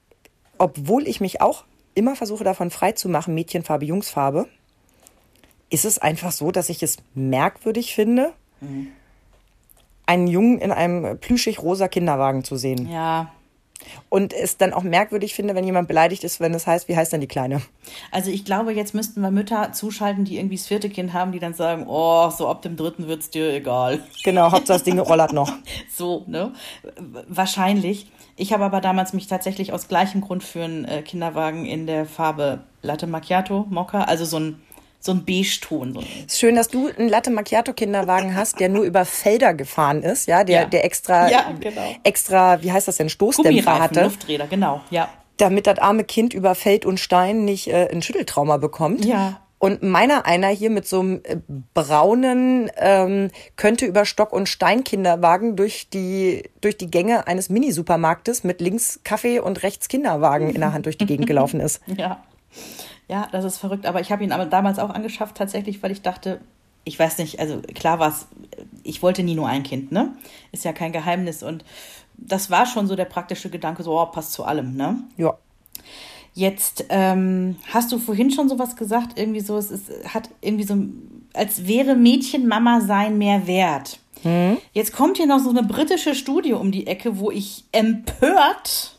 [0.57, 4.47] obwohl ich mich auch immer versuche davon frei zu machen, Mädchenfarbe, Jungsfarbe,
[5.69, 8.33] ist es einfach so, dass ich es merkwürdig finde,
[10.09, 12.91] einen Jungen in einem plüschig rosa Kinderwagen zu sehen.
[12.91, 13.31] Ja.
[14.09, 17.13] Und es dann auch merkwürdig finde, wenn jemand beleidigt ist, wenn es heißt, wie heißt
[17.13, 17.63] denn die Kleine?
[18.11, 21.39] Also ich glaube, jetzt müssten wir Mütter zuschalten, die irgendwie das vierte Kind haben, die
[21.39, 24.03] dann sagen, oh, so ab dem dritten wird's dir egal.
[24.25, 25.53] Genau, Hauptsache das Ding rollert noch.
[25.95, 26.53] So, ne?
[27.29, 28.11] Wahrscheinlich.
[28.37, 32.07] Ich habe aber damals mich tatsächlich aus gleichem Grund für einen äh, Kinderwagen in der
[32.07, 34.63] Farbe Latte Macchiato Mokka, also so ein,
[35.01, 35.95] so ein Beige-Ton.
[35.95, 40.27] So schön, dass du einen Latte Macchiato Kinderwagen hast, der nur über Felder gefahren ist,
[40.27, 40.67] ja, der, Ja.
[40.67, 41.95] der extra, Ja, genau.
[42.03, 44.03] extra, wie heißt das denn, Stoßdämpfer hatte.
[44.05, 45.09] Lufträder, genau, ja.
[45.37, 49.05] damit das arme Kind über Feld und Stein nicht äh, ein Schütteltrauma bekommt.
[49.05, 49.41] Ja.
[49.61, 51.37] Und meiner einer hier mit so einem äh,
[51.75, 58.45] braunen, ähm, könnte über Stock und Stein Kinderwagen durch die, durch die Gänge eines Mini-Supermarktes
[58.45, 61.81] mit links Kaffee und rechts Kinderwagen in der Hand durch die Gegend gelaufen ist.
[61.87, 62.23] Ja.
[63.09, 63.87] Ja, das ist verrückt.
[63.87, 66.41] Aber ich habe ihn aber damals auch angeschafft, tatsächlich, weil ich dachte,
[66.85, 68.27] ich weiß nicht, also klar war es,
[68.83, 70.15] ich wollte nie nur ein Kind, ne?
[70.53, 71.43] Ist ja kein Geheimnis.
[71.43, 71.65] Und
[72.17, 75.03] das war schon so der praktische Gedanke, so, oh, passt zu allem, ne?
[75.17, 75.37] Ja.
[76.35, 80.77] Jetzt ähm, hast du vorhin schon sowas gesagt, irgendwie so, es ist, hat irgendwie so,
[81.35, 83.99] als wäre Mädchenmama sein mehr wert.
[84.73, 88.98] Jetzt kommt hier noch so eine britische Studie um die Ecke, wo ich empört,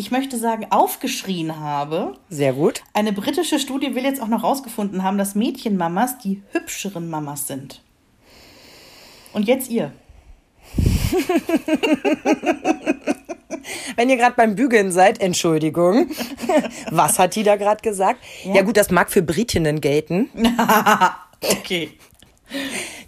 [0.00, 2.14] ich möchte sagen, aufgeschrien habe.
[2.30, 2.82] Sehr gut.
[2.94, 7.82] Eine britische Studie will jetzt auch noch rausgefunden haben, dass Mädchenmamas die hübscheren Mamas sind.
[9.34, 9.92] Und jetzt ihr.
[13.96, 16.10] Wenn ihr gerade beim Bügeln seid, Entschuldigung.
[16.90, 18.20] Was hat die da gerade gesagt?
[18.44, 18.62] Ja.
[18.62, 20.30] gut, das mag für Britinnen gelten,
[21.42, 21.90] Okay.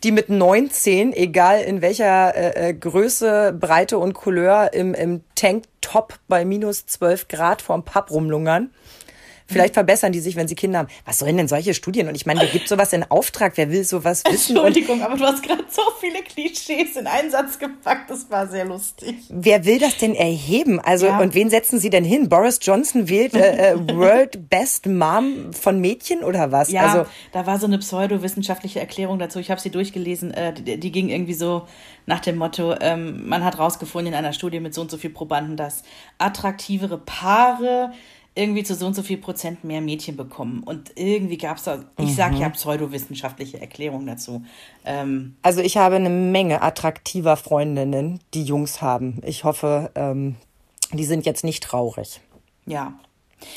[0.02, 6.18] Die mit 19, egal in welcher äh, äh, Größe, Breite und Couleur, im, im Tanktop
[6.28, 8.72] bei minus 12 Grad vorm Pub rumlungern.
[9.52, 10.88] Vielleicht verbessern die sich, wenn sie Kinder haben.
[11.04, 12.08] Was sollen denn solche Studien?
[12.08, 13.52] Und ich meine, wer gibt sowas in Auftrag?
[13.56, 14.58] Wer will sowas wissen?
[14.58, 18.10] Und Entschuldigung, aber du hast gerade so viele Klischees in einen Satz gepackt.
[18.10, 19.16] Das war sehr lustig.
[19.28, 20.80] wer will das denn erheben?
[20.80, 21.18] Also, Ja.
[21.20, 22.28] und wen setzen sie denn hin?
[22.28, 26.70] Boris Johnson wählt äh, äh, World Best Mom von Mädchen oder was?
[26.70, 29.38] Ja, Also, da war so eine pseudowissenschaftliche Erklärung dazu.
[29.38, 30.32] Ich habe sie durchgelesen.
[30.32, 31.66] Äh, die, die ging irgendwie so
[32.06, 35.10] nach dem Motto, ähm, man hat rausgefunden in einer Studie mit so und so viel
[35.10, 35.82] Probanden, dass
[36.18, 37.92] attraktivere Paare
[38.35, 40.62] irgendwie zu so und so viel Prozent mehr Mädchen bekommen.
[40.64, 42.40] Und irgendwie gab es da, ich sage Mhm.
[42.40, 44.42] ja pseudowissenschaftliche Erklärung dazu.
[44.85, 49.21] Ähm, also ich habe eine Menge attraktiver Freundinnen, die Jungs haben.
[49.25, 50.37] Ich hoffe, ähm,
[50.92, 52.21] die sind jetzt nicht traurig.
[52.66, 52.95] ja.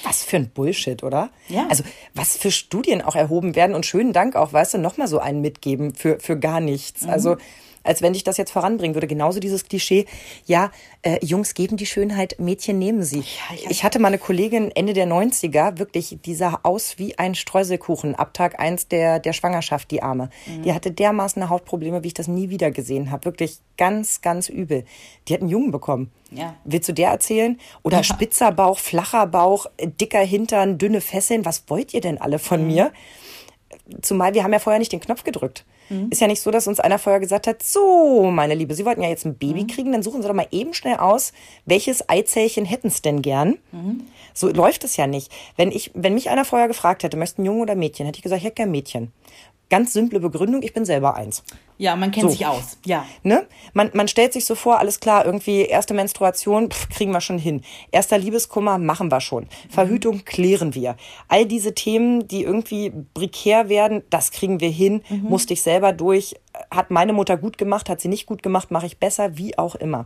[0.04, 1.30] Was für ein Bullshit, oder?
[1.48, 1.68] Ja.
[1.70, 1.84] Also,
[2.16, 5.42] was für Studien auch erhoben werden und schönen Dank auch, weißt du, nochmal so einen
[5.42, 7.04] mitgeben für, für gar nichts.
[7.04, 7.10] Mhm.
[7.12, 7.38] Also,
[7.86, 9.08] als wenn dich das jetzt voranbringen würde.
[9.08, 10.06] Genauso dieses Klischee,
[10.46, 10.72] ja,
[11.04, 13.20] äh, Jungs geben die Schönheit, Mädchen nehmen sie.
[13.20, 17.36] ich- ich hatte mal eine Kollegin Ende der 90er, wirklich, die sah aus wie ein
[17.36, 20.30] Streuselkuchen ab Tag eins der, der Schwangerschaft, die Arme.
[20.46, 20.64] Mhm.
[20.64, 23.26] Die hatte dermaßen Hautprobleme, wie ich das nie wieder gesehen habe.
[23.26, 24.84] Wirklich ganz, ganz übel.
[25.28, 26.12] Die hat einen Jungen bekommen.
[26.32, 26.56] Ja.
[26.66, 27.60] Willst du der erzählen?
[27.84, 31.46] Oder spitzer Bauch, flacher Bauch, dicker Hintern, dünne Fesseln.
[31.46, 32.92] Was wollt ihr denn alle von mir?
[34.02, 35.66] Zumal wir haben ja vorher nicht den Knopf gedrückt.
[36.10, 39.02] Ist ja nicht so, dass uns einer vorher gesagt hat, so, meine Liebe, Sie wollten
[39.02, 41.32] ja jetzt ein Baby kriegen, dann suchen Sie doch mal eben schnell aus,
[41.66, 43.58] welches Eizellchen hätten Sie denn gern?
[44.34, 45.32] So läuft es ja nicht.
[45.58, 48.40] Wenn ich, wenn mich einer vorher gefragt hätte, möchten Jungen oder Mädchen, hätte ich gesagt,
[48.40, 49.12] ich hätte gern Mädchen.
[49.70, 51.44] Ganz simple Begründung, ich bin selber eins.
[51.78, 52.30] Ja, man kennt So.
[52.30, 52.78] sich aus.
[52.86, 53.06] Ja.
[53.24, 53.48] Ne?
[53.74, 57.40] Man, man stellt sich so vor, alles klar, irgendwie erste Menstruation, pff, kriegen wir schon
[57.40, 57.62] hin.
[57.92, 59.48] Erster Liebeskummer, machen wir schon.
[59.70, 60.96] Verhütung klären wir.
[61.28, 66.36] All diese Themen, die irgendwie prekär werden, das kriegen wir hin, musste ich selber durch.
[66.72, 69.76] Hat meine Mutter gut gemacht, hat sie nicht gut gemacht, mache ich besser, wie auch
[69.76, 70.06] immer.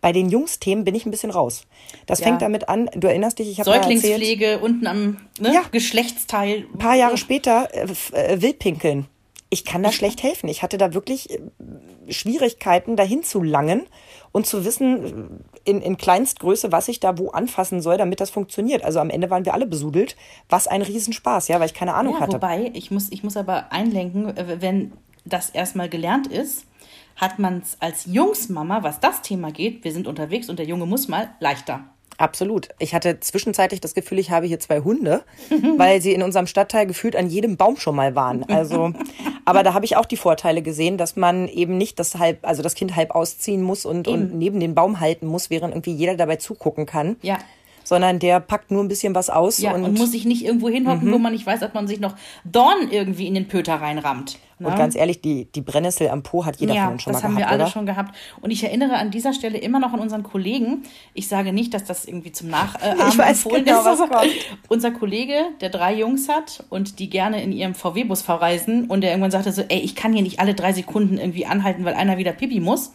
[0.00, 1.62] Bei den Jungsthemen bin ich ein bisschen raus.
[2.06, 2.26] Das Ja.
[2.26, 5.52] fängt damit an, du erinnerst dich, ich habe mal erzählt, Säuglingspflege unten am ne?
[5.54, 5.62] Ja.
[5.72, 6.66] Geschlechtsteil.
[6.72, 9.06] ein paar Jahre später äh, äh, Wildpinkeln.
[9.48, 10.48] Ich kann da schlecht helfen.
[10.48, 11.38] Ich hatte da wirklich äh,
[12.12, 13.86] Schwierigkeiten, dahin zu langen
[14.32, 15.04] und zu wissen,
[15.64, 18.84] äh, in, in Kleinstgröße, was ich da wo anfassen soll, damit das funktioniert.
[18.84, 20.16] Also am Ende waren wir alle besudelt.
[20.48, 22.34] Was ein Riesenspaß, ja, weil ich keine Ahnung Ja, hatte.
[22.34, 24.92] wobei, ich muss, ich muss aber einlenken, wenn
[25.24, 26.64] das erstmal gelernt ist,
[27.16, 30.86] hat man es als Jungsmama, was das Thema geht, wir sind unterwegs und der Junge
[30.86, 31.84] muss mal, leichter.
[32.18, 32.68] Absolut.
[32.78, 35.22] Ich hatte zwischenzeitlich das Gefühl, ich habe hier zwei Hunde,
[35.76, 38.44] weil sie in unserem Stadtteil gefühlt an jedem Baum schon mal waren.
[38.44, 38.92] Also,
[39.44, 42.62] aber da habe ich auch die Vorteile gesehen, dass man eben nicht das halb, also
[42.62, 46.16] das Kind halb ausziehen muss und, und neben den Baum halten muss, während irgendwie jeder
[46.16, 47.16] dabei zugucken kann.
[47.22, 47.38] Ja.
[47.86, 50.68] Sondern der packt nur ein bisschen was aus Ja, und, und, muss sich nicht irgendwo
[50.68, 54.40] hinhocken, wo man nicht weiß, ob man sich noch Dorn irgendwie in den Pöter reinrammt.
[54.58, 54.68] ne?
[54.68, 57.22] und ganz ehrlich, die, die Brennnessel am Po hat jeder ja, von uns schon das
[57.22, 57.70] mal haben gehabt, wir alle oder?
[57.70, 58.16] schon gehabt.
[58.40, 60.82] Und ich erinnere an dieser Stelle immer noch an unseren Kollegen.
[61.14, 64.32] Ich sage nicht, dass das irgendwie zum Nachahmen Ich weiß empfohlen genau, ist, was kommt.
[64.68, 69.10] unser Kollege, der drei Jungs hat und die gerne in ihrem VW-Bus verreisen und der
[69.10, 72.18] irgendwann sagte so, ey, ich kann hier nicht alle drei Sekunden irgendwie anhalten, weil einer
[72.18, 72.92] wieder Pipi muss.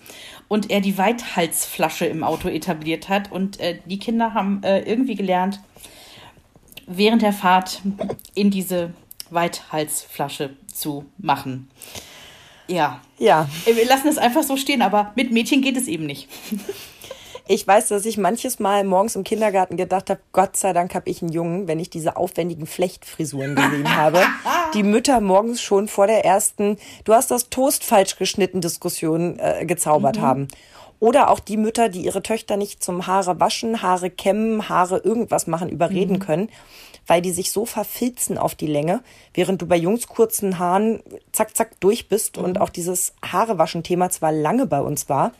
[0.52, 3.32] Und er die Weithalsflasche im Auto etabliert hat.
[3.32, 5.62] Und äh, die Kinder haben äh, irgendwie gelernt,
[6.88, 7.82] während der Fahrt
[8.36, 8.94] in diese
[9.30, 11.70] Weithalsflasche zu machen.
[12.68, 16.06] Ja, Ja, Äh, Wir lassen es einfach so stehen, aber mit Mädchen geht es eben
[16.06, 16.28] nicht.
[17.48, 21.10] Ich weiß, dass ich manches Mal morgens im Kindergarten gedacht habe, Gott sei Dank habe
[21.10, 24.22] ich einen Jungen, wenn ich diese aufwendigen Flechtfrisuren gesehen habe.
[24.74, 29.66] Die Mütter morgens schon vor der ersten, du hast das Toast falsch geschnitten Diskussion äh,
[29.66, 30.48] gezaubert haben.
[31.02, 35.48] Oder auch die Mütter, die ihre Töchter nicht zum Haare waschen, Haare kämmen, Haare irgendwas
[35.48, 36.48] machen, überreden können,
[37.08, 39.02] weil die sich so verfilzen auf die Länge,
[39.34, 41.02] während du bei Jungs kurzen Haaren
[41.32, 45.34] zack, zack durch bist und auch dieses Haarewaschen-Thema zwar lange bei uns war,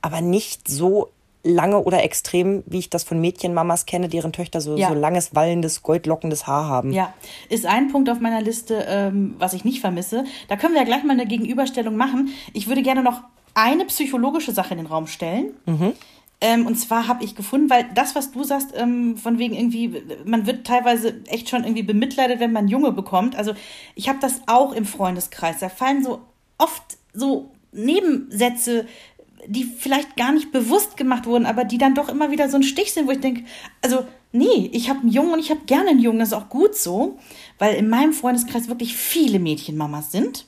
[0.00, 1.10] aber nicht so
[1.44, 4.88] lange oder extrem, wie ich das von Mädchenmamas kenne, deren Töchter so, Ja.
[4.88, 6.92] so langes, wallendes, goldlockendes Haar haben.
[6.92, 7.12] Ja,
[7.50, 10.24] ist ein Punkt auf meiner Liste, ähm, was ich nicht vermisse.
[10.48, 12.30] Da können wir ja gleich mal eine Gegenüberstellung machen.
[12.54, 13.20] Ich würde gerne noch
[13.54, 15.54] eine psychologische Sache in den Raum stellen.
[16.40, 20.02] Ähm, und zwar habe ich gefunden, weil das, was du sagst, ähm, von wegen irgendwie,
[20.24, 23.36] man wird teilweise echt schon irgendwie bemitleidet, wenn man Junge bekommt.
[23.36, 23.52] Also
[23.94, 25.58] ich habe das auch im Freundeskreis.
[25.60, 26.20] Da fallen so
[26.58, 28.86] oft so Nebensätze,
[29.46, 32.62] die vielleicht gar nicht bewusst gemacht wurden, aber die dann doch immer wieder so ein
[32.62, 33.44] Stich sind, wo ich denke,
[33.82, 36.48] also nee, ich habe einen Jungen und ich habe gerne einen Jungen, das ist auch
[36.48, 37.18] gut so,
[37.58, 40.46] weil in meinem Freundeskreis wirklich viele Mädchenmamas sind.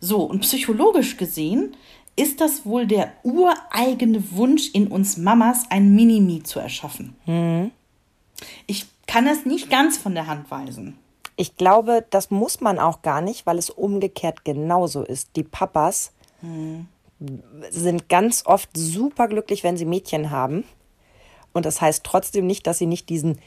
[0.00, 1.76] So, und psychologisch gesehen
[2.16, 7.16] ist das wohl der ureigene Wunsch in uns Mamas, ein Minimi zu erschaffen.
[8.66, 10.98] Ich kann das nicht ganz von der Hand weisen.
[11.36, 15.30] Ich glaube, das muss man auch gar nicht, weil es umgekehrt genauso ist.
[15.36, 16.12] Die Papas
[17.70, 20.64] sind ganz oft super glücklich, wenn sie Mädchen haben.
[21.52, 23.38] Und das heißt trotzdem nicht, dass sie nicht diesen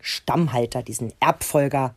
[0.00, 1.94] Stammhalter, diesen Erbfolger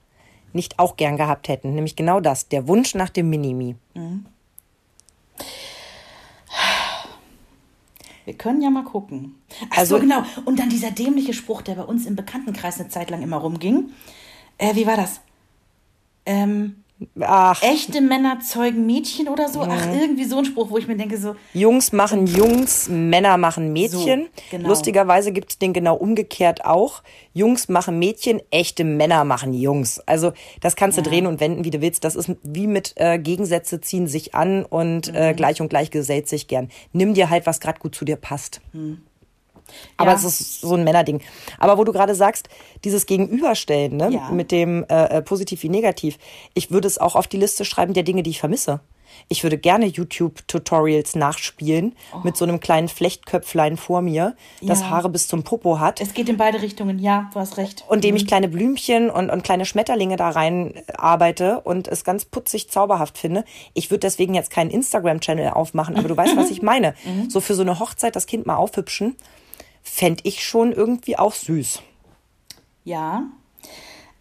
[0.53, 1.73] nicht auch gern gehabt hätten.
[1.73, 3.75] Nämlich genau das, der Wunsch nach dem Minimi.
[8.25, 9.35] Wir können ja mal gucken.
[9.69, 10.23] Ach Also- so, genau.
[10.45, 13.91] Und dann dieser dämliche Spruch, der bei uns im Bekanntenkreis eine Zeit lang immer rumging.
[14.57, 15.21] Äh, wie war das?
[16.25, 16.83] Ähm,
[17.19, 19.63] Ach, echte Männer zeugen Mädchen oder so?
[19.63, 23.73] Ach, irgendwie so ein Spruch, wo ich mir denke, so, Jungs machen Jungs, Männer machen
[23.73, 24.29] Mädchen.
[24.34, 24.69] So, genau.
[24.69, 27.03] Lustigerweise gibt es den genau umgekehrt auch.
[27.34, 29.99] Jungs machen Mädchen, echte Männer machen Jungs.
[30.05, 30.31] Also
[30.62, 32.05] das kannst du drehen und wenden, wie du willst.
[32.05, 35.36] Das ist wie mit äh, Gegensätze ziehen sich an und äh, Mhm.
[35.36, 36.69] gleich und gleich gesellt sich gern.
[36.93, 38.62] Nimm dir halt, was gerade gut zu dir passt.
[39.97, 40.17] Aber Ja.
[40.17, 41.21] es ist so ein Männerding.
[41.59, 42.49] Aber wo du gerade sagst,
[42.83, 44.29] dieses Gegenüberstellen, ne, Ja.
[44.31, 46.17] mit dem äh, äh, positiv wie negativ,
[46.53, 48.79] ich würde es auch auf die Liste schreiben der Dinge, die ich vermisse.
[49.29, 54.89] Ich würde gerne YouTube-Tutorials nachspielen mit so einem kleinen Flechtköpflein vor mir, das Ja.
[54.89, 56.99] Haare bis zum Popo hat es geht in beide Richtungen.
[56.99, 57.85] Ja, du hast recht.
[57.88, 62.03] und dem ich kleine Blümchen und, und kleine Schmetterlinge da rein äh, arbeite und es
[62.03, 63.45] ganz putzig zauberhaft finde.
[63.73, 66.93] Ich würde deswegen jetzt keinen Instagram-Channel aufmachen, aber du weißt, was ich meine.
[67.29, 69.15] So für so eine Hochzeit das Kind mal aufhübschen,
[69.85, 71.81] fände ich schon irgendwie auch süß.
[72.83, 73.23] Ja.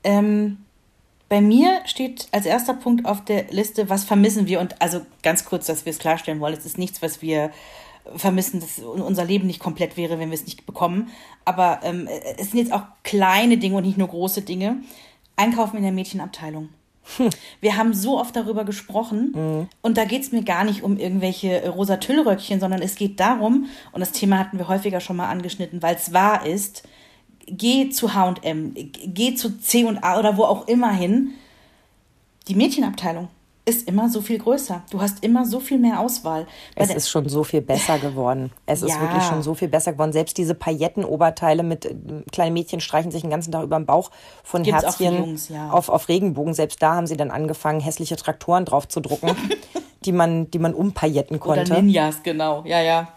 [0.04, 0.58] Ähm,
[1.28, 4.60] bei mir steht als erster Punkt auf der Liste, was vermissen wir?
[4.60, 7.50] Und also ganz kurz, dass wir es klarstellen wollen, es ist nichts, was wir
[8.14, 11.10] vermissen, dass unser Leben nicht komplett wäre, wenn wir es nicht bekommen.
[11.44, 12.06] Aber ähm,
[12.38, 14.82] es sind jetzt auch kleine Dinge und nicht nur große Dinge.
[15.36, 16.68] Einkaufen in der Mädchenabteilung.
[17.60, 21.62] Wir haben so oft darüber gesprochen und da geht es mir gar nicht um irgendwelche
[21.62, 25.28] äh, rosa Tüllröckchen, sondern es geht darum, und das Thema hatten wir häufiger schon mal
[25.28, 26.88] angeschnitten, weil es wahr ist,
[27.46, 31.32] geh zu H&M, geh zu C&A oder wo auch immer hin.
[32.48, 33.28] Die Mädchenabteilung
[33.66, 34.82] ist immer so viel größer.
[34.90, 36.46] Du hast immer so viel mehr Auswahl.
[36.76, 38.50] Es ist schon so viel besser geworden.
[38.66, 39.00] Es ist Ja.
[39.00, 40.12] wirklich schon so viel besser geworden.
[40.12, 41.94] Selbst diese Paillettenoberteile mit äh,
[42.30, 44.10] kleinen Mädchen streichen sich den ganzen Tag über den Bauch
[44.42, 45.70] von Gibt's Herzchen Jungs, ja.
[45.70, 46.52] auf, auf Regenbogen.
[46.52, 49.30] Selbst da haben sie dann angefangen, hässliche Traktoren drauf zu drucken,
[50.04, 51.72] die man, die man umpailletten oder konnte.
[51.72, 52.62] Ninjas, genau.
[52.66, 53.08] Ja, ja.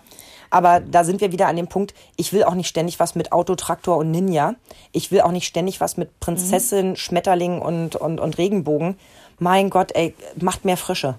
[0.49, 3.33] Aber da sind wir wieder an dem Punkt, ich will auch nicht ständig was mit
[3.33, 4.55] Auto, Traktor und Ninja.
[4.93, 8.97] Ich will auch nicht ständig was mit Prinzessin, Schmetterling und, und, und Regenbogen.
[9.39, 11.15] Mein Gott, ey, macht mehr Frische.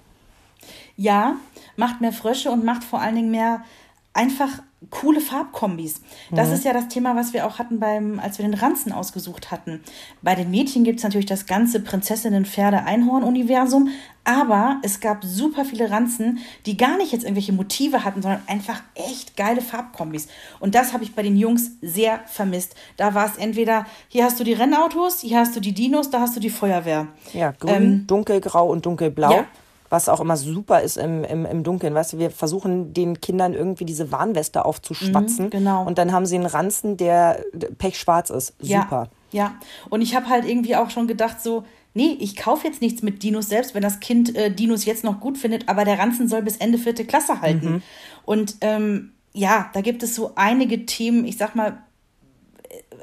[0.96, 1.37] Ja,
[1.76, 3.64] macht mehr Frösche und macht vor allen Dingen mehr
[4.12, 6.00] einfach coole Farbkombis.
[6.30, 9.50] Das ist ja das Thema, was wir auch hatten beim, als wir den Ranzen ausgesucht
[9.50, 9.80] hatten.
[10.22, 13.88] Bei den Mädchen gibt es natürlich das ganze Prinzessinnen-Pferde-Einhorn-Universum,
[14.24, 18.82] aber es gab super viele Ranzen, die gar nicht jetzt irgendwelche Motive hatten, sondern einfach
[18.94, 20.28] echt geile Farbkombis.
[20.60, 22.74] Und das habe ich bei den Jungs sehr vermisst.
[22.96, 26.20] Da war es entweder, hier hast du die Rennautos, hier hast du die Dinos, da
[26.20, 27.08] hast du die Feuerwehr.
[27.32, 29.30] Ja, grün, dunkelgrau und dunkelblau.
[29.30, 29.46] Ähm, Ja.
[29.90, 31.94] Was auch immer super ist im, im, im Dunkeln.
[31.94, 35.46] Weißt du, wir versuchen den Kindern irgendwie diese Warnweste aufzuschwatzen.
[35.46, 35.87] Mhm, genau.
[35.87, 37.42] Und dann haben sie einen Ranzen, der
[37.79, 38.55] pechschwarz ist.
[38.61, 39.09] Super.
[39.33, 39.55] Ja, ja.
[39.88, 43.22] Und ich habe halt irgendwie auch schon gedacht, so, nee, ich kaufe jetzt nichts mit
[43.22, 46.42] Dinos, selbst wenn das Kind äh, Dinos jetzt noch gut findet, aber der Ranzen soll
[46.42, 47.70] bis Ende vierte Klasse halten.
[47.70, 47.83] Mhm.
[48.24, 51.79] Und ähm, ja, da gibt es so einige Themen, ich sag mal,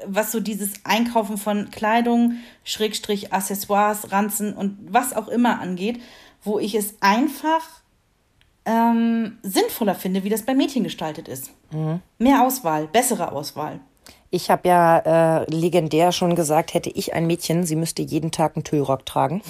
[0.06, 6.00] was so dieses Einkaufen von Kleidung, Schrägstrich, Accessoires, Ranzen und was auch immer angeht,
[6.46, 7.62] wo ich es einfach
[8.64, 11.50] ähm, sinnvoller finde, wie das bei Mädchen gestaltet ist.
[11.70, 12.00] Mhm.
[12.18, 13.80] Mehr Auswahl, bessere Auswahl.
[14.30, 14.98] Ich habe ja
[15.42, 19.40] äh, legendär schon gesagt, hätte ich ein Mädchen, sie müsste jeden Tag einen Tüllrock tragen.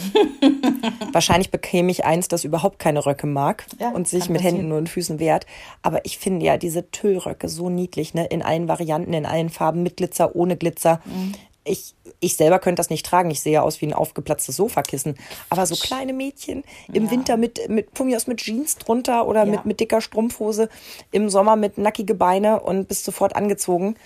[1.13, 4.43] Wahrscheinlich bekäme ich eins, das überhaupt keine Röcke mag Ja, und sich mit.
[4.43, 5.47] Händen und Füßen wehrt.
[5.83, 8.27] Aber ich finde ja diese Tüllröcke so niedlich, ne?
[8.27, 11.01] In allen Varianten, in allen Farben, mit Glitzer, ohne Glitzer.
[11.07, 11.33] Mhm.
[11.65, 13.31] Ich, ich selber könnte das nicht tragen.
[13.31, 15.17] Ich sehe ja aus wie ein aufgeplatztes Sofakissen.
[15.51, 19.45] Aber so kleine Mädchen im Winter mit, mit, von mir aus mit Jeans drunter oder
[19.45, 19.51] Ja.
[19.53, 20.69] mit, mit dicker Strumpfhose,
[21.13, 23.97] im Sommer mit nackige Beine und bist sofort angezogen.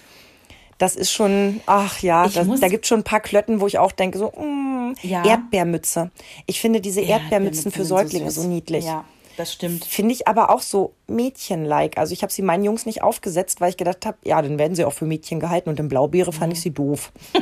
[0.78, 3.78] Das ist schon, ach ja, das, da gibt es schon ein paar Klötten, wo ich
[3.78, 5.22] auch denke, so, mm, Ja.
[5.24, 6.10] Erdbeermütze.
[6.46, 8.42] Ich finde diese Erdbeermützen für sind so Säuglinge süß.
[8.44, 8.86] so niedlich.
[8.86, 9.04] Ja,
[9.36, 9.84] das stimmt.
[9.84, 11.98] Finde ich aber auch so Mädchen-like.
[11.98, 14.74] Also ich habe sie meinen Jungs nicht aufgesetzt, weil ich gedacht habe, ja, dann werden
[14.74, 15.70] sie auch für Mädchen gehalten.
[15.70, 17.12] Und in Blaubeere fand ich sie doof.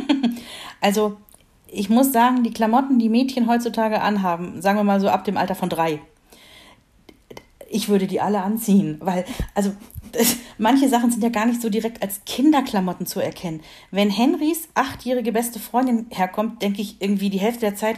[0.81, 1.17] Also,
[1.67, 5.37] ich muss sagen, die Klamotten, die Mädchen heutzutage anhaben, sagen wir mal so ab dem
[5.37, 6.01] Alter von drei,
[7.69, 9.25] ich würde die alle anziehen, weil,
[9.55, 9.73] also,
[10.13, 13.61] das, manche Sachen sind ja gar nicht so direkt als Kinderklamotten zu erkennen.
[13.91, 17.97] Wenn Henrys achtjährige beste Freundin herkommt, denke ich irgendwie die Hälfte der Zeit,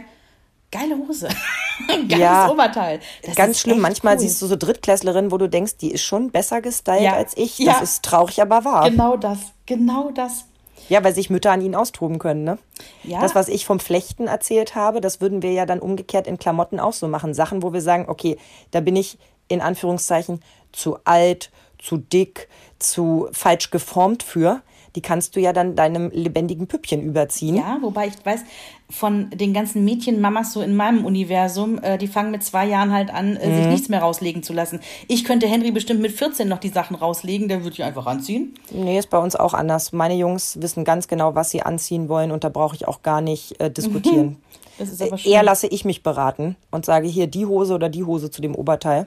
[0.71, 1.29] geile Hose,
[1.87, 2.99] geiles Ja, Oberteil.
[3.23, 3.79] Das Ganz schlimm.
[3.79, 4.21] Manchmal cool.
[4.21, 7.13] siehst du so Drittklässlerinnen, wo du denkst, die ist schon besser gestylt Ja.
[7.15, 7.59] als ich.
[7.59, 7.73] Ja.
[7.73, 8.89] Das ist traurig, aber wahr.
[8.89, 10.45] Genau das, genau das.
[10.89, 12.57] Ja, weil sich Mütter an ihnen austoben können, ne?
[13.03, 13.21] Ja.
[13.21, 16.79] Das, was ich vom Flechten erzählt habe, das würden wir ja dann umgekehrt in Klamotten
[16.79, 17.33] auch so machen.
[17.33, 18.37] Sachen, wo wir sagen, okay,
[18.71, 22.47] da bin ich in Anführungszeichen zu alt, zu dick,
[22.79, 24.61] zu falsch geformt für.
[24.95, 27.55] Die kannst du ja dann deinem lebendigen Püppchen überziehen.
[27.55, 28.41] Ja, wobei ich weiß,
[28.89, 33.13] von den ganzen Mädchenmamas so in meinem Universum, äh, die fangen mit zwei Jahren halt
[33.13, 34.81] an, äh, sich nichts mehr rauslegen zu lassen.
[35.07, 38.53] Ich könnte Henry bestimmt mit 14 noch die Sachen rauslegen, der würde ich einfach anziehen.
[38.71, 39.93] Nee, ist bei uns auch anders.
[39.93, 43.21] Meine Jungs wissen ganz genau, was sie anziehen wollen und da brauche ich auch gar
[43.21, 44.37] nicht äh, diskutieren.
[44.77, 45.31] Das ist aber schön.
[45.31, 48.55] Eher lasse ich mich beraten und sage hier die Hose oder die Hose zu dem
[48.55, 49.05] Oberteil.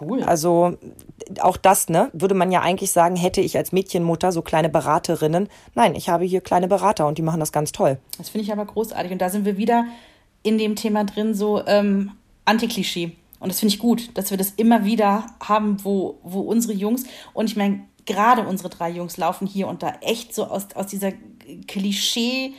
[0.00, 0.22] Cool.
[0.22, 0.76] Also
[1.40, 5.48] auch das, ne, würde man ja eigentlich sagen, hätte ich als Mädchenmutter so kleine Beraterinnen.
[5.74, 7.98] Nein, ich habe hier kleine Berater und die machen das ganz toll.
[8.16, 9.12] Das finde ich aber großartig.
[9.12, 9.86] Und da sind wir wieder
[10.42, 12.12] in dem Thema drin, so ähm,
[12.44, 13.12] Antiklischee.
[13.40, 17.04] Und das finde ich gut, dass wir das immer wieder haben, wo, wo unsere Jungs,
[17.34, 20.86] und ich meine, gerade unsere drei Jungs laufen hier und da echt so aus, aus
[20.86, 21.12] dieser
[21.66, 22.56] Klischeebahn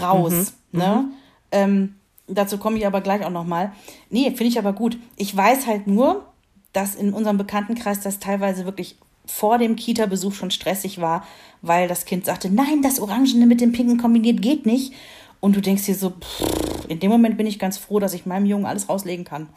[0.00, 0.54] raus.
[0.72, 1.08] Ne?
[1.50, 3.72] Ähm, dazu komme ich aber gleich auch nochmal.
[4.10, 4.98] Nee, finde ich aber gut.
[5.16, 6.26] Ich weiß halt nur,
[6.72, 11.24] dass in unserem Bekanntenkreis das teilweise wirklich vor dem Kita-Besuch schon stressig war,
[11.62, 14.92] weil das Kind sagte, nein, das Orangene mit dem Pinken kombiniert geht nicht.
[15.40, 18.26] Und du denkst dir so, pff, in dem Moment bin ich ganz froh, dass ich
[18.26, 19.48] meinem Jungen alles rauslegen kann.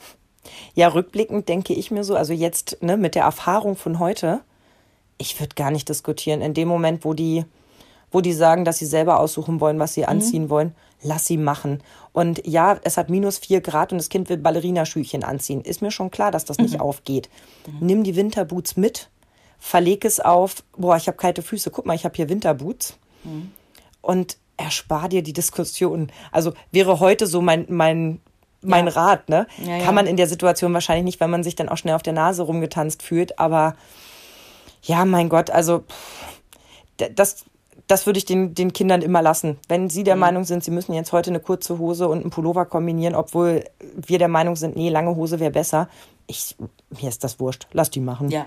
[0.73, 4.41] Ja, rückblickend denke ich mir so, also jetzt ne, mit der Erfahrung von heute,
[5.17, 6.41] ich würde gar nicht diskutieren.
[6.41, 7.45] In dem Moment, wo die,
[8.11, 11.81] wo die sagen, dass sie selber aussuchen wollen, was sie anziehen wollen, lass sie machen.
[12.11, 15.61] Und ja, es hat minus vier Grad und das Kind will Ballerinaschüchen anziehen.
[15.61, 17.29] Ist mir schon klar, dass das nicht aufgeht.
[17.79, 19.09] Nimm die Winterboots mit,
[19.59, 22.97] verleg es auf, boah, ich habe kalte Füße, guck mal, ich habe hier Winterboots.
[24.01, 26.11] Und erspar dir die Diskussion.
[26.31, 28.19] Also wäre heute so mein, mein,
[28.61, 28.93] mein Ja.
[28.93, 29.47] Rat, ne?
[29.57, 29.85] Ja, ja.
[29.85, 32.13] Kann man in der Situation wahrscheinlich nicht, weil man sich dann auch schnell auf der
[32.13, 33.75] Nase rumgetanzt fühlt, aber
[34.83, 35.83] ja, mein Gott, also
[36.97, 37.45] das,
[37.89, 39.57] das würde ich den, den Kindern immer lassen.
[39.67, 40.19] Wenn sie der Mhm.
[40.21, 44.19] Meinung sind, sie müssen jetzt heute eine kurze Hose und einen Pullover kombinieren, obwohl wir
[44.19, 45.89] der Meinung sind, nee, lange Hose wäre besser.
[46.27, 46.55] Ich,
[47.01, 47.65] mir ist das wurscht.
[47.73, 48.29] Lass die machen.
[48.29, 48.45] Ja.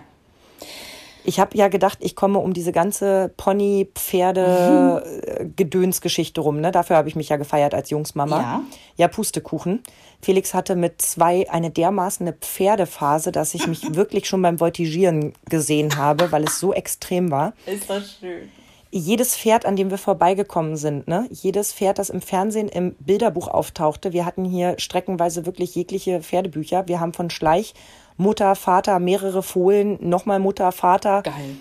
[1.25, 6.61] Ich habe ja gedacht, ich komme um diese ganze Pony, Pferde, äh, Gedönsgeschichte rum.
[6.61, 6.71] Ne?
[6.71, 8.41] Dafür habe ich mich ja gefeiert als Jungsmama.
[8.41, 8.61] Ja.
[8.97, 9.83] ja, Pustekuchen.
[10.21, 15.33] Felix hatte mit zwei eine dermaßen eine Pferdephase, dass ich mich wirklich schon beim Voltigieren
[15.49, 18.49] gesehen habe, weil es so extrem war Ist das schön.
[18.93, 23.49] Jedes Pferd, an dem wir vorbeigekommen sind, ne, jedes Pferd, das im Fernsehen im Bilderbuch
[23.49, 26.87] auftauchte, wir hatten hier streckenweise wirklich jegliche Pferdebücher.
[26.87, 27.75] Wir haben von Schleich
[28.19, 31.23] Mutter, Vater, mehrere Fohlen, nochmal Mutter, Vater.
[31.23, 31.57] Geil.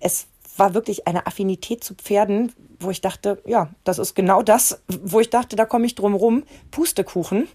[0.00, 4.80] Es war wirklich eine Affinität zu Pferden, wo ich dachte, ja, das ist genau das,
[4.88, 6.44] wo ich dachte, da komme ich drum rum.
[6.70, 7.46] Pustekuchen,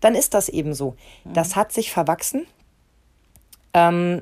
[0.00, 0.96] dann ist das eben so.
[1.24, 2.46] Das hat sich verwachsen.
[3.72, 4.20] Ähm,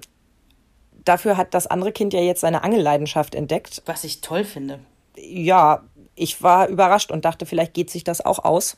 [1.04, 4.80] dafür hat das andere Kind ja jetzt seine Angelleidenschaft entdeckt Was ich toll finde.
[5.16, 5.82] ja,
[6.16, 8.76] ich war überrascht und dachte, vielleicht geht sich das auch aus.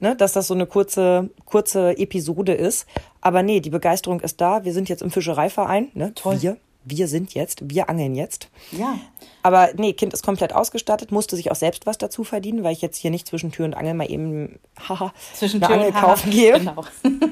[0.00, 2.86] Ne, dass das so eine kurze, kurze Episode ist.
[3.20, 4.64] Aber nee, die Begeisterung ist da.
[4.64, 5.88] Wir sind jetzt im Fischereiverein.
[5.92, 6.14] Ne?
[6.14, 6.40] Toll.
[6.40, 8.48] Wir, wir sind jetzt, wir angeln jetzt.
[8.70, 8.96] Ja.
[9.42, 12.80] Aber nee, Kind ist komplett ausgestattet, musste sich auch selbst was dazu verdienen, weil ich
[12.80, 16.00] jetzt hier nicht zwischen Tür und Angel mal eben haha, Zwischen eine Tür Angel Haha.
[16.06, 16.84] kaufen gehe Genau.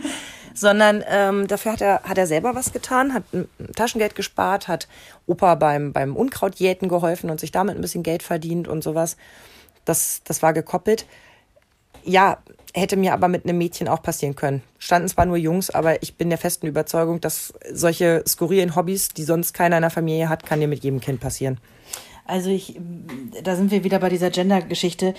[0.57, 3.25] sondern ähm, dafür hat er, hat er selber was getan, hat
[3.75, 4.89] Taschengeld gespart, hat
[5.27, 9.17] Opa beim, beim Unkrautjäten geholfen und sich damit ein bisschen Geld verdient und sowas.
[9.85, 11.07] Das, das war gekoppelt.
[12.05, 12.39] Ja,
[12.75, 14.63] hätte mir aber mit einem Mädchen auch passieren können.
[14.79, 19.25] Standen zwar nur Jungs, aber ich bin der festen Überzeugung, dass solche skurrilen Hobbys, die
[19.25, 21.59] sonst keiner in der Familie hat, kann dir mit jedem Kind passieren.
[22.27, 22.79] Also ich,
[23.43, 25.15] da sind wir wieder bei dieser Gender-Geschichte.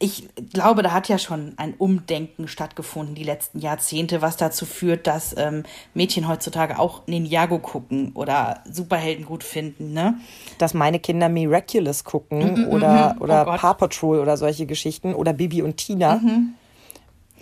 [0.00, 5.08] Ich glaube, da hat ja schon ein Umdenken stattgefunden die letzten Jahrzehnte, was dazu führt,
[5.08, 10.14] dass ähm, Mädchen heutzutage auch Ninjago gucken oder Superhelden gut finden, ne?
[10.58, 13.56] Dass meine Kinder Miraculous gucken oder, oder Oh.
[13.56, 16.20] Paw Patrol oder solche Geschichten oder Bibi und Tina.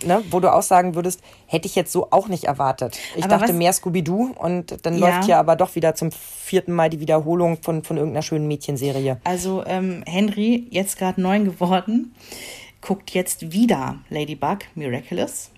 [0.05, 2.99] Ne, wo du auch sagen würdest, hätte ich jetzt so auch nicht erwartet.
[3.15, 5.07] Ich Aber dachte was- mehr Scooby-Doo und dann Ja.
[5.07, 9.19] läuft hier aber doch wieder zum vierten Mal die Wiederholung von, von irgendeiner schönen Mädchenserie.
[9.23, 12.13] Also ähm, Henry, jetzt gerade neun geworden,
[12.81, 15.49] guckt jetzt wieder Ladybug Miraculous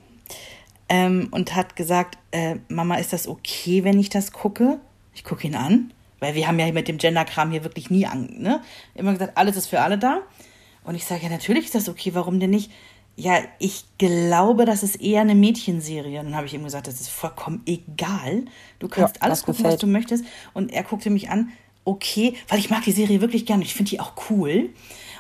[0.88, 4.80] ähm, und hat gesagt, äh, Mama, ist das okay, wenn ich das gucke?
[5.14, 8.30] Ich gucke ihn an, weil wir haben ja mit dem Gender-Kram hier wirklich nie an,
[8.38, 8.62] ne?
[8.96, 10.20] Immer gesagt, alles ist für alle da.
[10.86, 12.72] Und ich sage, ja, natürlich ist das okay, warum denn nicht?
[13.20, 16.20] Ja, ich glaube, das ist eher eine Mädchenserie.
[16.22, 18.46] Und dann habe ich ihm gesagt, das ist vollkommen egal.
[18.80, 19.74] Du kannst Ja, alles gucken, gefällt.
[19.74, 20.24] was du möchtest.
[20.54, 21.50] Und er guckte mich an,
[21.84, 23.64] okay, weil ich mag die Serie wirklich gerne.
[23.64, 24.70] Ich finde die auch cool.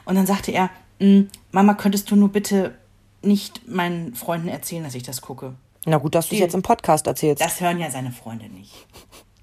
[0.05, 2.77] Und dann sagte er, "Mm, Mama, könntest du nur bitte
[3.21, 5.55] nicht meinen Freunden erzählen, dass ich das gucke?
[5.85, 7.41] Na gut, dass du es jetzt im Podcast erzählst.
[7.41, 8.71] Das hören ja seine Freunde nicht.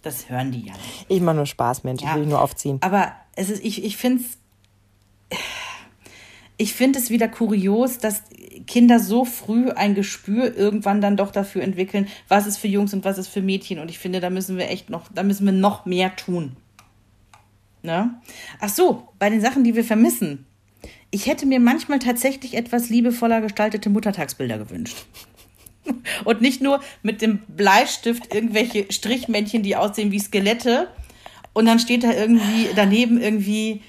[0.03, 1.07] Das hören die ja nicht.
[1.09, 2.03] ich mache nur Spaß, Mensch.
[2.03, 2.79] Ich will dich nur aufziehen.
[2.81, 4.39] Aber es ist, ich, ich finde es.
[6.59, 8.23] Ich finde es wieder kurios, dass
[8.67, 13.05] Kinder so früh ein Gespür irgendwann dann doch dafür entwickeln, was ist für Jungs und
[13.05, 13.79] was ist für Mädchen.
[13.79, 16.57] Und ich finde, da müssen wir echt noch, da müssen wir noch mehr tun.
[17.83, 18.21] Ne?
[18.61, 20.47] Ach so, bei den Sachen, die wir vermissen.
[21.11, 25.07] Ich hätte mir manchmal tatsächlich etwas liebevoller gestaltete Muttertagsbilder gewünscht.
[26.25, 30.89] Und nicht nur mit dem Bleistift irgendwelche Strichmännchen, die aussehen wie Skelette.
[31.53, 33.83] Und dann steht da irgendwie daneben irgendwie,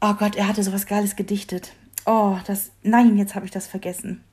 [0.00, 1.72] oh Gott, er hatte sowas Geiles gedichtet.
[2.08, 4.24] Oh, das, nein, jetzt habe ich das vergessen.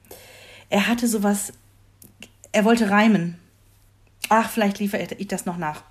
[0.70, 1.52] Er hatte sowas,
[2.54, 3.38] er wollte reimen.
[4.30, 5.84] Ach, vielleicht liefere ich das noch nach.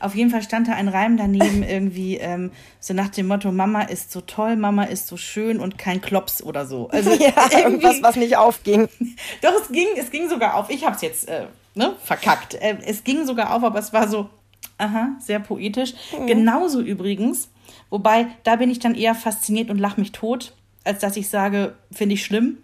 [0.00, 3.82] Auf jeden Fall stand da ein Reim daneben irgendwie ähm, so nach dem Motto Mama
[3.82, 6.88] ist so toll, Mama ist so schön und kein Klops oder so.
[6.88, 8.88] Also ja, irgendwas, was nicht aufging.
[9.40, 10.70] Doch es ging, es ging sogar auf.
[10.70, 12.54] Ich habe es jetzt äh, ne, verkackt.
[12.54, 14.28] Äh, es ging sogar auf, aber es war so,
[14.76, 15.94] aha, sehr poetisch.
[16.18, 16.26] Mhm.
[16.26, 17.48] Genauso übrigens,
[17.90, 20.52] wobei da bin ich dann eher fasziniert und lach mich tot
[20.88, 22.58] als dass ich sage, finde ich schlimm.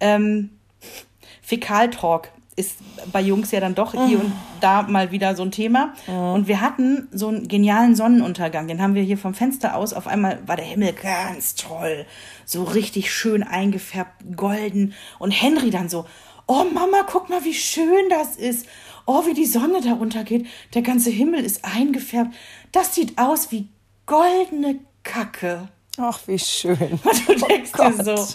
[0.00, 0.50] Ähm,
[1.40, 2.76] Fäkaltalk ist
[3.12, 5.94] bei Jungs ja dann doch hier und da mal wieder so ein Thema.
[6.06, 9.94] Und wir hatten so einen genialen Sonnenuntergang, den haben wir hier vom Fenster aus.
[9.94, 12.06] Auf einmal war der Himmel ganz toll,
[12.44, 14.92] so richtig schön eingefärbt, golden.
[15.18, 16.04] Und Henry dann so,
[16.46, 18.66] oh Mama, guck mal, wie schön das ist.
[19.06, 20.46] Oh, wie die Sonne da untergeht.
[20.74, 22.34] Der ganze Himmel ist eingefärbt.
[22.72, 23.68] Das sieht aus wie
[24.06, 25.68] goldene Kacke.
[25.98, 26.78] Ach, wie schön.
[26.78, 28.26] Und du denkst oh dir so,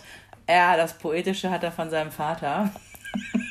[0.48, 2.70] ja, das Poetische hat er von seinem Vater.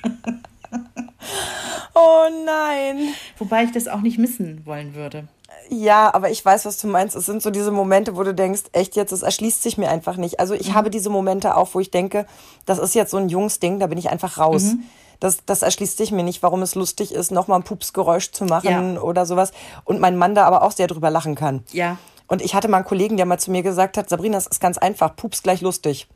[1.94, 3.14] oh nein.
[3.38, 5.26] Wobei ich das auch nicht missen wollen würde.
[5.70, 7.16] Ja, aber ich weiß, was du meinst.
[7.16, 10.16] Es sind so diese Momente, wo du denkst, echt jetzt, es erschließt sich mir einfach
[10.16, 10.40] nicht.
[10.40, 10.74] Also ich mhm.
[10.74, 12.26] habe diese Momente auch, wo ich denke,
[12.66, 14.62] das ist jetzt so ein Jungsding, da bin ich einfach raus.
[14.62, 14.84] Mhm.
[15.20, 18.96] Das, das erschließt sich mir nicht, warum es lustig ist, nochmal ein Pupsgeräusch zu machen
[18.96, 19.00] ja.
[19.00, 19.52] oder sowas.
[19.84, 21.64] Und mein Mann da aber auch sehr drüber lachen kann.
[21.72, 21.96] Ja.
[22.26, 24.60] Und ich hatte mal einen Kollegen, der mal zu mir gesagt hat, Sabrina, das ist
[24.60, 26.08] ganz einfach, pups gleich lustig.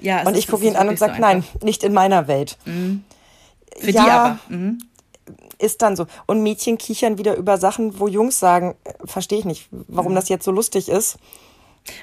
[0.00, 2.58] Ja, und ich gucke ihn an und sage, so nein, nicht in meiner Welt.
[2.64, 3.04] Mhm.
[3.78, 4.38] Für ja, die aber.
[4.48, 4.78] Mhm.
[5.58, 6.06] Ist dann so.
[6.26, 10.16] Und Mädchen kichern wieder über Sachen, wo Jungs sagen, äh, verstehe ich nicht, warum mhm.
[10.16, 11.18] das jetzt so lustig ist.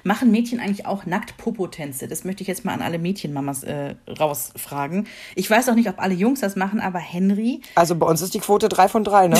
[0.03, 2.07] Machen Mädchen eigentlich auch Nackt-Popo-Tänze?
[2.07, 5.07] Das möchte ich jetzt mal an alle Mädchenmamas äh, rausfragen.
[5.35, 7.61] Ich weiß auch nicht, ob alle Jungs das machen, aber Henry.
[7.75, 9.37] Also bei uns ist die Quote drei von drei, ne?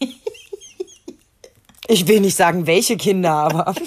[1.88, 3.74] Ich will nicht sagen, welche Kinder, aber.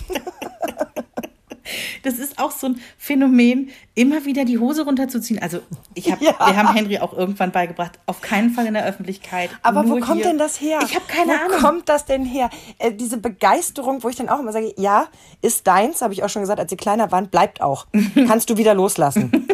[2.03, 5.41] Das ist auch so ein Phänomen, immer wieder die Hose runterzuziehen.
[5.41, 5.59] Also
[5.93, 6.33] ich hab, ja.
[6.39, 9.49] wir haben Henry auch irgendwann beigebracht, auf keinen Fall in der Öffentlichkeit.
[9.61, 10.25] Aber wo kommt hier.
[10.25, 10.79] denn das her?
[10.85, 11.51] Ich habe keine wo Ahnung.
[11.51, 12.49] Wo kommt das denn her?
[12.77, 15.07] Äh, diese Begeisterung, wo ich dann auch immer sage, ja,
[15.41, 17.87] ist deins, habe ich auch schon gesagt, als sie kleiner waren, bleibt auch.
[18.27, 19.47] Kannst du wieder loslassen.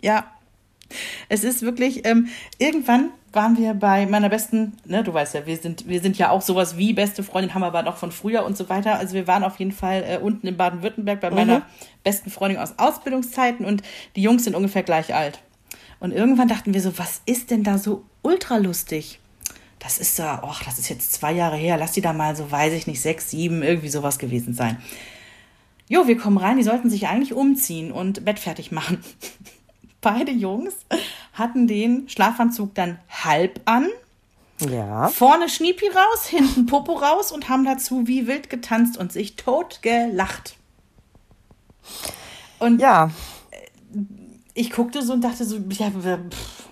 [0.00, 0.24] ja.
[1.28, 2.28] Es ist wirklich, ähm,
[2.58, 6.30] irgendwann waren wir bei meiner besten, ne, du weißt ja, wir sind, wir sind ja
[6.30, 8.98] auch sowas wie beste Freundin, haben aber noch von früher und so weiter.
[8.98, 11.36] Also wir waren auf jeden Fall äh, unten in Baden-Württemberg bei mhm.
[11.36, 11.62] meiner
[12.02, 13.82] besten Freundin aus Ausbildungszeiten und
[14.16, 15.40] die Jungs sind ungefähr gleich alt.
[16.00, 19.20] Und irgendwann dachten wir so, was ist denn da so ultra lustig?
[19.78, 22.50] Das ist da, ach, das ist jetzt zwei Jahre her, lass die da mal so,
[22.50, 24.78] weiß ich nicht, sechs, sieben, irgendwie sowas gewesen sein.
[25.88, 29.02] Jo, wir kommen rein, die sollten sich eigentlich umziehen und Bett fertig machen.
[30.00, 30.74] beide Jungs
[31.32, 33.88] hatten den Schlafanzug dann halb an.
[34.60, 35.08] Ja.
[35.08, 39.80] Vorne Schniepi raus, hinten Popo raus und haben dazu wie wild getanzt und sich tot
[39.82, 40.56] gelacht.
[42.58, 43.10] Und ja.
[44.52, 46.69] Ich guckte so und dachte so, ja, pff,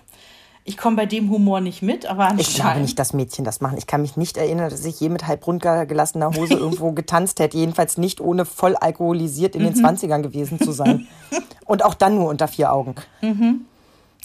[0.68, 2.40] ich komme bei dem Humor nicht mit, aber anscheinend.
[2.42, 3.78] Ich glaube nicht, dass Mädchen das machen.
[3.78, 7.56] Ich kann mich nicht erinnern, dass ich je mit halb runtergelassener Hose irgendwo getanzt hätte.
[7.56, 9.86] Jedenfalls nicht ohne voll alkoholisiert in den mhm.
[9.86, 11.08] 20ern gewesen zu sein.
[11.64, 12.94] Und auch dann nur unter vier Augen.
[13.22, 13.62] Mhm.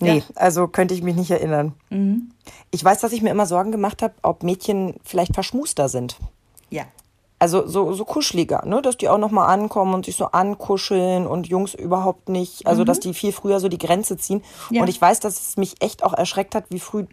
[0.02, 0.24] Nee, ja.
[0.36, 1.74] also könnte ich mich nicht erinnern.
[1.90, 2.32] Mhm.
[2.72, 6.18] Ich weiß, dass ich mir immer Sorgen gemacht habe, ob Mädchen vielleicht verschmuster sind.
[6.70, 6.84] Ja.
[7.44, 8.82] Also so, so kuscheliger, ne?
[8.82, 12.86] dass die auch nochmal ankommen und sich so ankuscheln und Jungs überhaupt nicht, also mhm.
[12.86, 14.42] dass die viel früher so die Grenze ziehen.
[14.70, 14.82] Ja.
[14.82, 17.06] Und ich weiß, dass es mich echt auch erschreckt hat, wie früh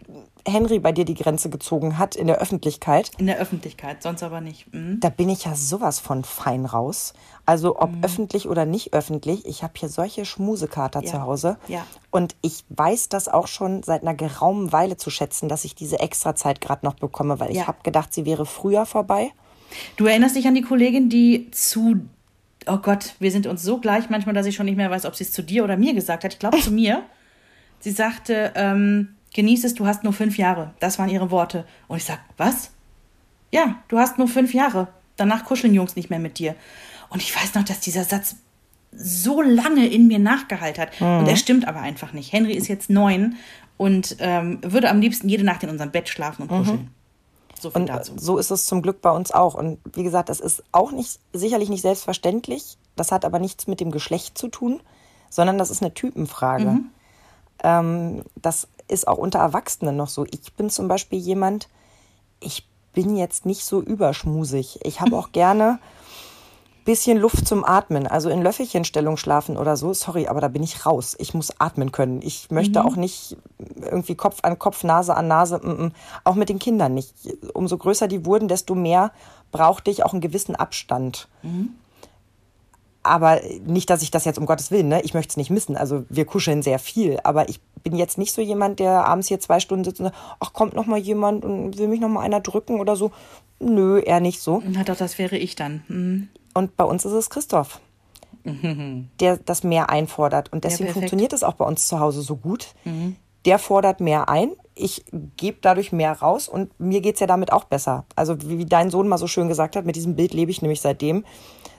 [0.47, 3.11] Henry bei dir die Grenze gezogen hat in der Öffentlichkeit.
[3.17, 4.73] In der Öffentlichkeit, sonst aber nicht.
[4.73, 5.01] Mhm.
[5.01, 7.11] Da bin ich ja sowas von fein raus.
[7.45, 8.01] Also ob mhm.
[8.01, 11.11] öffentlich oder nicht öffentlich, ich habe hier solche Schmusekater ja.
[11.11, 11.57] zu Hause.
[11.67, 11.85] Ja.
[12.09, 15.99] Und ich weiß das auch schon seit einer geraumen Weile zu schätzen, dass ich diese
[15.99, 17.63] Extrazeit gerade noch bekomme, weil ja.
[17.63, 19.33] ich habe gedacht, sie wäre früher vorbei.
[19.95, 22.01] Du erinnerst dich an die Kollegin, die zu,
[22.65, 25.15] oh Gott, wir sind uns so gleich manchmal, dass ich schon nicht mehr weiß, ob
[25.15, 26.33] sie es zu dir oder mir gesagt hat.
[26.33, 27.03] Ich glaube zu mir.
[27.79, 30.73] Sie sagte, ähm, genieß es, du hast nur fünf Jahre.
[30.79, 31.65] Das waren ihre Worte.
[31.87, 32.71] Und ich sag, was?
[33.51, 34.87] Ja, du hast nur fünf Jahre.
[35.17, 36.55] Danach kuscheln Jungs nicht mehr mit dir.
[37.09, 38.35] Und ich weiß noch, dass dieser Satz
[38.93, 41.01] so lange in mir nachgehalten hat.
[41.01, 41.19] Mhm.
[41.19, 42.33] Und er stimmt aber einfach nicht.
[42.33, 43.35] Henry ist jetzt neun
[43.77, 46.81] und ähm, würde am liebsten jede Nacht in unserem Bett schlafen und kuscheln.
[46.81, 46.87] Mhm.
[47.61, 48.13] So und dazu.
[48.17, 49.53] so ist es zum Glück bei uns auch.
[49.53, 52.77] Und wie gesagt, das ist auch nicht sicherlich nicht selbstverständlich.
[52.95, 54.81] Das hat aber nichts mit dem Geschlecht zu tun,
[55.29, 56.79] sondern das ist eine Typenfrage.
[57.63, 60.25] Ähm, das ist auch unter Erwachsenen noch so.
[60.25, 61.69] Ich bin zum Beispiel jemand,
[62.39, 64.79] ich bin jetzt nicht so überschmusig.
[64.83, 65.79] Ich habe auch gerne
[66.83, 69.93] bisschen Luft zum Atmen, also in Löffelchenstellung schlafen oder so.
[69.93, 71.15] Sorry, aber da bin ich raus.
[71.19, 72.21] Ich muss atmen können.
[72.21, 73.37] Ich möchte auch nicht
[73.81, 75.91] irgendwie Kopf an Kopf, Nase an Nase, mm, mm.
[76.23, 77.13] auch mit den Kindern nicht.
[77.53, 79.11] Umso größer die wurden, desto mehr
[79.51, 81.27] brauchte ich auch einen gewissen Abstand.
[83.03, 85.01] Aber nicht, dass ich das jetzt um Gottes Willen, ne?
[85.01, 85.75] Ich möchte es nicht missen.
[85.75, 89.39] Also wir kuscheln sehr viel, aber ich bin jetzt nicht so jemand, der abends hier
[89.39, 92.21] zwei Stunden sitzt und sagt, ach, kommt noch mal jemand und will mich noch mal
[92.21, 93.11] einer drücken oder so.
[93.59, 94.61] Nö, eher nicht so.
[94.65, 95.83] Na doch, das wäre ich dann.
[95.87, 96.29] Hm.
[96.53, 97.79] Und bei uns ist es Christoph,
[99.19, 100.51] der das mehr einfordert.
[100.51, 100.99] Und deswegen perfekt.
[100.99, 102.73] funktioniert es auch bei uns zu Hause so gut.
[103.45, 104.51] Der fordert mehr ein.
[104.75, 105.03] Ich
[105.37, 108.05] gebe dadurch mehr raus und mir geht's ja damit auch besser.
[108.15, 110.81] Also wie, dein Sohn mal so schön gesagt hat, mit diesem Bild lebe ich nämlich
[110.81, 111.25] seitdem,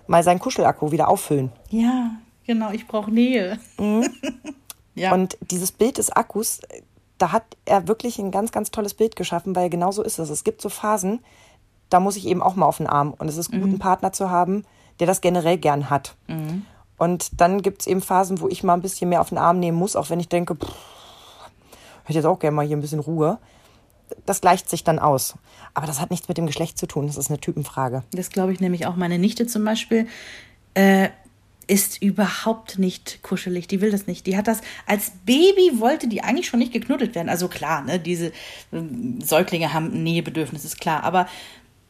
[0.06, 1.52] mal seinen Kuschelakku wieder auffüllen.
[1.70, 2.12] Ja,
[2.46, 3.58] genau, ich brauche Nähe.
[4.94, 5.14] ja.
[5.14, 6.60] Und dieses Bild des Akkus,
[7.18, 10.28] da hat er wirklich ein ganz, ganz tolles Bild geschaffen, weil genau so ist es.
[10.28, 11.20] Es gibt so Phasen,
[11.92, 13.14] da muss ich eben auch mal auf den Arm.
[13.18, 14.64] Und es ist gut, einen Partner zu haben,
[15.00, 16.16] der das generell gern hat.
[16.98, 19.58] Und dann gibt es eben Phasen, wo ich mal ein bisschen mehr auf den Arm
[19.58, 20.72] nehmen muss, auch wenn ich denke, pff,
[22.04, 23.38] hätte jetzt auch gerne mal hier ein bisschen Ruhe.
[24.26, 25.34] Das gleicht sich dann aus.
[25.74, 27.06] Aber das hat nichts mit dem Geschlecht zu tun.
[27.06, 28.02] Das ist eine Typenfrage.
[28.12, 28.96] Das glaube ich nämlich auch.
[28.96, 30.06] Meine Nichte zum Beispiel
[30.74, 31.08] äh,
[31.66, 33.68] ist überhaupt nicht kuschelig.
[33.68, 34.26] Die will das nicht.
[34.26, 37.28] Die hat das als Baby wollte die eigentlich schon nicht geknuddelt werden.
[37.28, 38.32] Also klar, ne, diese
[38.72, 41.02] ähm, Säuglinge haben Nähebedürfnis, ist klar.
[41.04, 41.26] Aber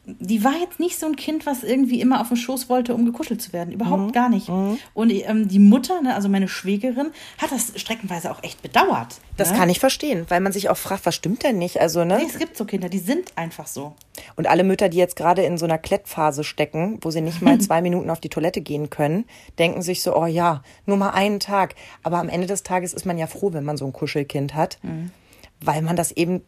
[0.05, 3.05] die war jetzt nicht so ein Kind, was irgendwie immer auf den Schoß wollte, um
[3.05, 3.71] gekuschelt zu werden.
[3.71, 4.49] Überhaupt gar nicht.
[4.49, 9.21] Und ähm, die Mutter, ne, also meine Schwägerin, hat das streckenweise auch echt bedauert.
[9.37, 9.57] Das ne?
[9.57, 11.79] kann ich verstehen, weil man sich auch fragt, was stimmt denn nicht?
[11.79, 12.17] Also, ne?
[12.17, 13.95] Nee, es gibt so Kinder, die sind einfach so.
[14.35, 17.57] Und alle Mütter, die jetzt gerade in so einer Klettphase stecken, wo sie nicht mal
[17.61, 19.23] zwei Minuten auf die Toilette gehen können,
[19.57, 21.75] denken sich so, oh ja, nur mal einen Tag.
[22.03, 24.79] Aber am Ende des Tages ist man ja froh, wenn man so ein Kuschelkind hat,
[25.61, 26.41] weil man das eben,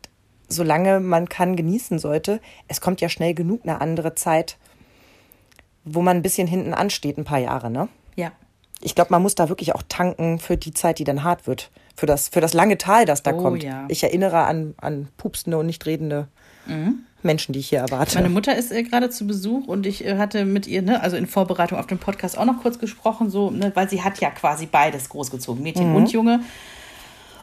[0.47, 2.39] solange man kann, genießen sollte.
[2.67, 4.57] Es kommt ja schnell genug eine andere Zeit,
[5.83, 7.87] wo man ein bisschen hinten ansteht, ein paar Jahre, ne?
[8.15, 8.31] Ja.
[8.81, 11.71] Ich glaube, man muss da wirklich auch tanken für die Zeit, die dann hart wird.
[11.95, 13.63] Für das, für das lange Tal, das da Oh, kommt.
[13.63, 13.85] ja.
[13.87, 16.27] Ich erinnere an, an pupsende und nicht redende
[17.21, 18.17] Menschen, die ich hier erwarte.
[18.17, 18.23] Mhm.
[18.23, 21.15] Meine Mutter ist äh, gerade zu Besuch und ich äh, hatte mit ihr, ne, also
[21.15, 24.31] in Vorbereitung auf den Podcast auch noch kurz gesprochen, so, ne, weil sie hat ja
[24.31, 26.39] quasi beides großgezogen, Mädchen und Junge.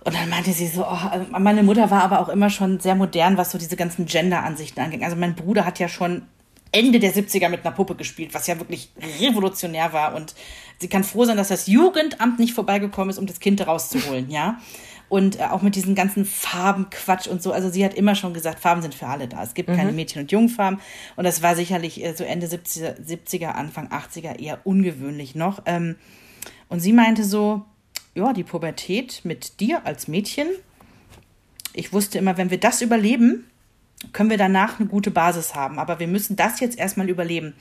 [0.04, 2.94] Und dann meinte sie so, oh, also meine Mutter war aber auch immer schon sehr
[2.94, 5.04] modern, was so diese ganzen Gender-Ansichten anging.
[5.04, 6.22] Also mein Bruder hat ja schon
[6.72, 8.90] Ende der 70er mit einer Puppe gespielt, was ja wirklich
[9.20, 10.14] revolutionär war.
[10.14, 10.34] Und
[10.80, 14.58] sie kann froh sein, dass das Jugendamt nicht vorbeigekommen ist, um das Kind rauszuholen, ja.
[15.08, 17.52] Und äh, auch mit diesen ganzen Farbenquatsch und so.
[17.52, 19.42] Also sie hat immer schon gesagt, Farben sind für alle da.
[19.42, 20.80] Es gibt keine Mädchen- und Jungfarben.
[21.16, 25.60] Und das war sicherlich äh, so Ende 70er, 70er, Anfang 80er eher ungewöhnlich noch.
[25.66, 25.96] Ähm,
[26.68, 27.66] und sie meinte so,
[28.14, 30.48] ja, die Pubertät mit dir als Mädchen.
[31.72, 33.46] Ich wusste immer, wenn wir das überleben,
[34.12, 35.78] können wir danach eine gute Basis haben.
[35.78, 37.54] Aber wir müssen das jetzt erstmal überleben.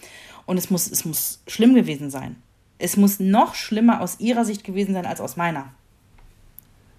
[0.46, 2.36] Und es muss, es muss schlimm gewesen sein.
[2.78, 5.72] Es muss noch schlimmer aus ihrer Sicht gewesen sein als aus meiner.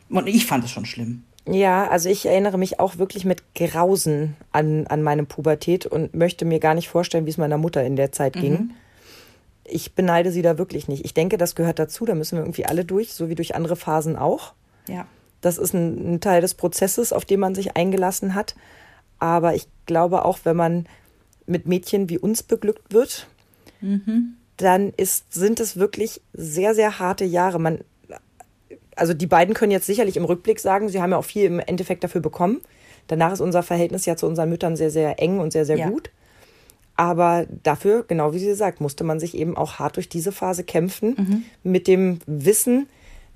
[0.08, 1.24] Und ich fand es schon schlimm.
[1.46, 6.44] Ja, also ich erinnere mich auch wirklich mit Grausen an, an meine Pubertät und möchte
[6.44, 8.74] mir gar nicht vorstellen, wie es meiner Mutter in der Zeit ging.
[9.64, 11.04] Ich beneide sie da wirklich nicht.
[11.04, 12.04] Ich denke, das gehört dazu.
[12.04, 14.54] Da müssen wir irgendwie alle durch, so wie durch andere Phasen auch.
[14.88, 15.06] Ja.
[15.40, 18.54] Das ist ein, ein Teil des Prozesses, auf den man sich eingelassen hat.
[19.18, 20.86] Aber ich glaube auch, wenn man
[21.46, 23.26] mit Mädchen wie uns beglückt wird,
[24.56, 27.58] dann ist, sind es wirklich sehr, sehr harte Jahre.
[27.58, 27.80] Man,
[28.94, 31.58] also die beiden können jetzt sicherlich im Rückblick sagen, sie haben ja auch viel im
[31.58, 32.60] Endeffekt dafür bekommen.
[33.08, 35.88] Danach ist unser Verhältnis ja zu unseren Müttern sehr, sehr eng und sehr, sehr Ja.
[35.88, 36.10] gut.
[36.96, 40.62] Aber dafür, genau wie sie sagt, musste man sich eben auch hart durch diese Phase
[40.64, 41.42] kämpfen, Mhm.
[41.62, 42.88] mit dem Wissen,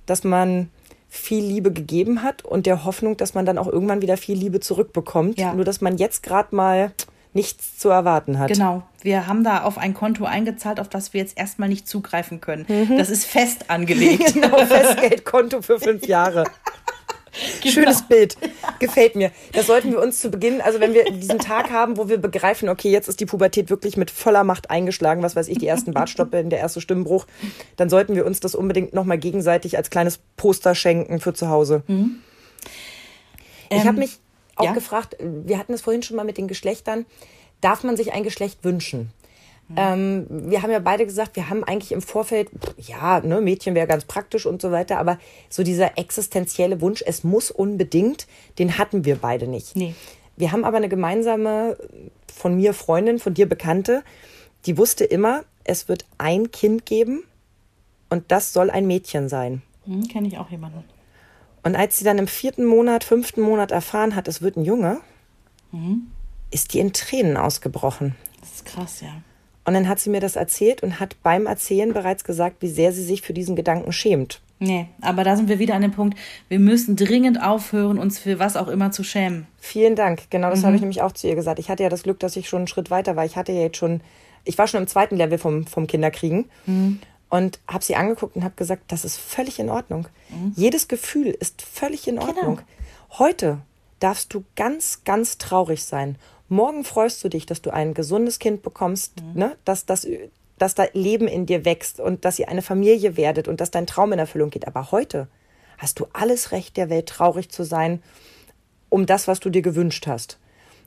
[0.06, 0.68] dass man
[1.08, 4.60] viel Liebe gegeben hat und der Hoffnung, dass man dann auch irgendwann wieder viel Liebe
[4.60, 5.38] zurückbekommt.
[5.38, 5.54] Ja.
[5.54, 6.92] Nur dass man jetzt gerade mal
[7.32, 8.48] nichts zu erwarten hat.
[8.48, 8.82] Genau.
[9.02, 12.66] Wir haben da auf ein Konto eingezahlt, auf das wir jetzt erstmal nicht zugreifen können.
[12.96, 14.34] Das ist fest angelegt.
[14.34, 16.44] Genau, Festgeldkonto für fünf Jahre.
[17.64, 18.36] Schönes Bild.
[18.78, 19.30] Gefällt mir.
[19.52, 22.68] Das sollten wir uns zu Beginn, also wenn wir diesen Tag haben, wo wir begreifen,
[22.68, 25.92] okay, jetzt ist die Pubertät wirklich mit voller Macht eingeschlagen, was weiß ich, die ersten
[25.92, 27.26] Bartstoppeln, der erste Stimmbruch,
[27.76, 31.82] dann sollten wir uns das unbedingt nochmal gegenseitig als kleines Poster schenken für zu Hause.
[33.70, 34.18] ich habe mich
[34.56, 34.72] auch ja?
[34.72, 37.06] gefragt, wir hatten es vorhin schon mal mit den Geschlechtern,
[37.60, 39.10] darf man sich ein Geschlecht wünschen?
[39.74, 43.88] Ähm, wir haben ja beide gesagt, wir haben eigentlich im Vorfeld, ja, ne, Mädchen wäre
[43.88, 48.28] ganz praktisch und so weiter, aber so dieser existenzielle Wunsch, es muss unbedingt,
[48.60, 49.74] den hatten wir beide nicht.
[49.74, 49.94] Nee.
[50.36, 51.76] Wir haben aber eine gemeinsame
[52.32, 54.04] von mir Freundin, von dir Bekannte,
[54.66, 57.24] die wusste immer, es wird ein Kind geben
[58.08, 59.62] und das soll ein Mädchen sein.
[59.84, 60.84] Hm, Kenne ich auch jemanden.
[61.64, 65.00] Und als sie dann im vierten Monat, fünften Monat erfahren hat, es wird ein Junge,
[66.52, 68.14] ist die in Tränen ausgebrochen.
[68.40, 69.22] Das ist krass, ja.
[69.66, 72.92] Und dann hat sie mir das erzählt und hat beim Erzählen bereits gesagt, wie sehr
[72.92, 74.40] sie sich für diesen Gedanken schämt.
[74.60, 76.16] Nee, aber da sind wir wieder an dem Punkt,
[76.48, 79.46] wir müssen dringend aufhören, uns für was auch immer zu schämen.
[79.58, 80.30] Vielen Dank.
[80.30, 81.58] Genau das habe ich nämlich auch zu ihr gesagt.
[81.58, 83.26] Ich hatte ja das Glück, dass ich schon einen Schritt weiter war.
[83.26, 84.00] Ich hatte ja jetzt schon,
[84.44, 86.46] ich war schon im zweiten Level vom, vom Kinderkriegen
[87.28, 90.06] und habe sie angeguckt und habe gesagt, das ist völlig in Ordnung.
[90.54, 92.60] Jedes Gefühl ist völlig in Ordnung.
[93.18, 93.58] Heute
[93.98, 96.16] darfst du ganz, ganz traurig sein.
[96.48, 99.56] Morgen freust du dich, dass du ein gesundes Kind bekommst, ne?
[99.64, 100.06] dass, dass,
[100.58, 103.86] dass da Leben in dir wächst und dass ihr eine Familie werdet und dass dein
[103.86, 104.66] Traum in Erfüllung geht.
[104.66, 105.26] Aber heute
[105.78, 108.02] hast du alles Recht der Welt, traurig zu sein,
[108.88, 110.38] um das, was du dir gewünscht hast.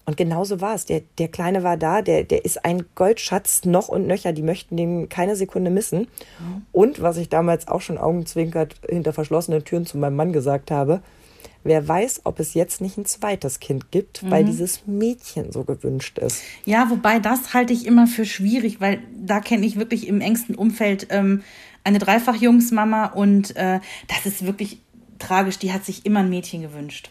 [0.06, 0.86] Und genauso war es.
[0.86, 4.34] Der, der Kleine war da, der, der ist ein Goldschatz noch und nöcher.
[4.34, 6.08] Die möchten den keine Sekunde missen.
[6.72, 11.02] Und was ich damals auch schon augenzwinkert hinter verschlossenen Türen zu meinem Mann gesagt habe,
[11.64, 16.18] wer weiß, ob es jetzt nicht ein zweites Kind gibt, weil dieses Mädchen so gewünscht
[16.18, 16.42] ist.
[16.66, 20.56] Ja, wobei das halte ich immer für schwierig, weil da kenne ich wirklich im engsten
[20.56, 21.44] Umfeld ähm,
[21.84, 24.80] eine Dreifachjungsmama und äh, das ist wirklich
[25.18, 25.60] tragisch.
[25.60, 27.10] Die hat sich immer ein Mädchen gewünscht.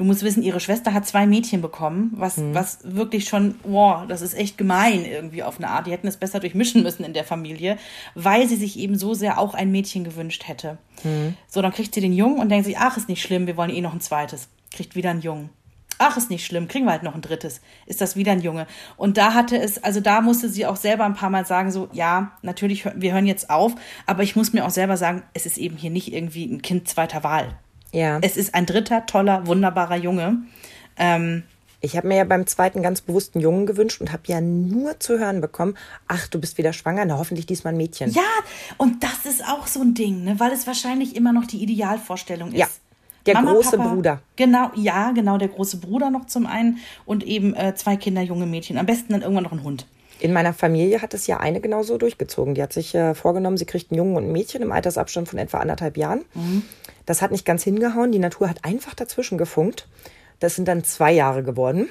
[0.00, 4.22] Du musst wissen, ihre Schwester hat zwei Mädchen bekommen, was, was wirklich schon, wow, das
[4.22, 5.86] ist echt gemein irgendwie auf eine Art.
[5.86, 7.76] Die hätten es besser durchmischen müssen in der Familie,
[8.14, 10.78] weil sie sich eben so sehr auch ein Mädchen gewünscht hätte.
[11.48, 13.68] So, dann kriegt sie den Jungen und denkt sich, ach, ist nicht schlimm, wir wollen
[13.68, 14.48] eh noch ein zweites.
[14.70, 15.50] Kriegt wieder einen Jungen.
[15.98, 17.60] Ach, ist nicht schlimm, kriegen wir halt noch ein drittes.
[17.84, 18.66] Ist das wieder ein Junge?
[18.96, 21.90] Und da hatte es, also da musste sie auch selber ein paar Mal sagen, so,
[21.92, 23.74] ja, natürlich, wir hören jetzt auf,
[24.06, 26.88] aber ich muss mir auch selber sagen, es ist eben hier nicht irgendwie ein Kind
[26.88, 27.58] zweiter Wahl.
[27.92, 28.18] Ja.
[28.22, 30.38] Es ist ein dritter, toller, wunderbarer Junge.
[30.96, 31.42] Ähm,
[31.82, 35.18] Ich habe mir ja beim zweiten ganz bewussten Jungen gewünscht und habe ja nur zu
[35.18, 35.76] hören bekommen,
[36.08, 38.10] ach, du bist wieder schwanger, na hoffentlich diesmal ein Mädchen.
[38.10, 38.22] ja,
[38.76, 40.38] und das ist auch so ein Ding, ne?
[40.38, 42.58] weil es wahrscheinlich immer noch die Idealvorstellung ist.
[42.58, 42.68] Ja,
[43.24, 44.20] der große Bruder.
[44.36, 48.44] Genau, ja, genau, der große Bruder noch zum einen und eben äh, zwei Kinder, junge
[48.46, 48.76] Mädchen.
[48.76, 49.86] Am besten dann irgendwann noch ein Hund.
[50.20, 52.54] In meiner Familie hat es ja eine genauso durchgezogen.
[52.54, 55.38] Die hat sich äh, vorgenommen, sie kriegt einen Jungen und ein Mädchen im Altersabstand von
[55.38, 56.24] etwa anderthalb Jahren.
[57.06, 58.12] Das hat nicht ganz hingehauen.
[58.12, 59.88] Die Natur hat einfach dazwischen gefunkt.
[60.38, 61.88] Das sind dann zwei Jahre geworden.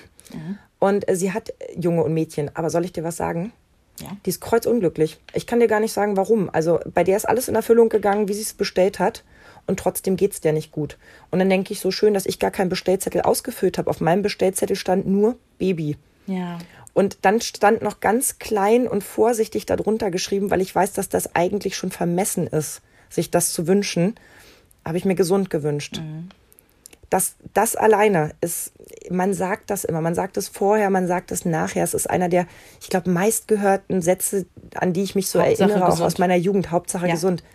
[0.79, 2.55] Und äh, sie hat äh, Junge und Mädchen.
[2.55, 3.51] Aber soll ich dir was sagen?
[3.99, 4.15] Ja.
[4.25, 5.19] Die ist kreuzunglücklich.
[5.33, 6.49] Ich kann dir gar nicht sagen, warum.
[6.51, 9.23] Also bei der ist alles in Erfüllung gegangen, wie sie es bestellt hat.
[9.67, 10.97] Und trotzdem geht's der nicht gut.
[11.31, 13.89] Und dann denke ich so schön, dass ich gar keinen Bestellzettel ausgefüllt habe.
[13.89, 15.97] Auf meinem Bestellzettel stand nur Baby.
[16.25, 16.59] Ja.
[16.99, 21.33] Und dann stand noch ganz klein und vorsichtig darunter geschrieben, weil ich weiß, dass das
[21.33, 24.15] eigentlich schon vermessen ist, sich das zu wünschen,
[24.83, 26.01] habe ich mir gesund gewünscht.
[27.09, 28.73] Das, das alleine ist,
[29.09, 31.85] man sagt das immer, man sagt es vorher, man sagt es nachher.
[31.85, 32.47] Es ist einer der,
[32.81, 34.45] ich glaube, meistgehörten Sätze,
[34.75, 36.05] an die ich mich so Hauptsache erinnere, auch gesund.
[36.05, 36.69] aus meiner Jugend.
[36.69, 37.13] Hauptsache Ja.
[37.13, 37.45] gesund.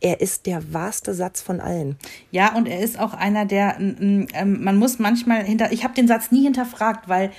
[0.00, 1.98] Er ist der wahrste Satz von allen.
[2.30, 4.28] Ja, und er ist auch einer, der, ähm,
[4.62, 7.32] man muss manchmal hinter, ich habe den Satz nie hinterfragt, weil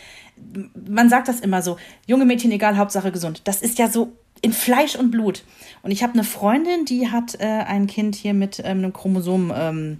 [0.87, 1.77] man sagt das immer so,
[2.07, 3.41] junge Mädchen, egal, Hauptsache gesund.
[3.45, 4.11] Das ist ja so
[4.41, 5.43] in Fleisch und Blut.
[5.81, 9.53] Und ich habe eine Freundin, die hat äh, ein Kind hier mit ähm, einem Chromosom,
[9.55, 9.99] ähm,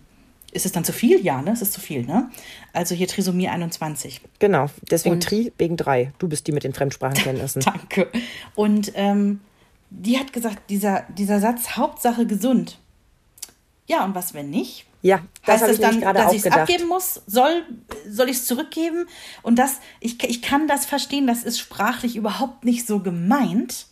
[0.52, 1.24] ist es dann zu viel?
[1.24, 1.52] Ja, ne?
[1.52, 2.30] Es ist zu viel, ne?
[2.74, 4.22] Also hier Trisomie 21.
[4.40, 6.12] Genau, deswegen Und- Tri wegen drei.
[6.18, 7.62] Du bist die mit den Fremdsprachenkenntnissen.
[7.66, 8.08] Danke.
[8.56, 9.42] Und ähm,
[9.92, 12.80] die hat gesagt, dieser, dieser Satz, Hauptsache gesund.
[13.88, 14.86] Ja, und was, wenn nicht?
[15.02, 17.22] Ja, das heißt das dann, dass ich es abgeben muss?
[17.26, 17.64] Soll,
[18.10, 19.08] soll ich es zurückgeben?
[19.43, 23.88] Und das, ich, ich kann das verstehen, das ist sprachlich überhaupt nicht so gemeint.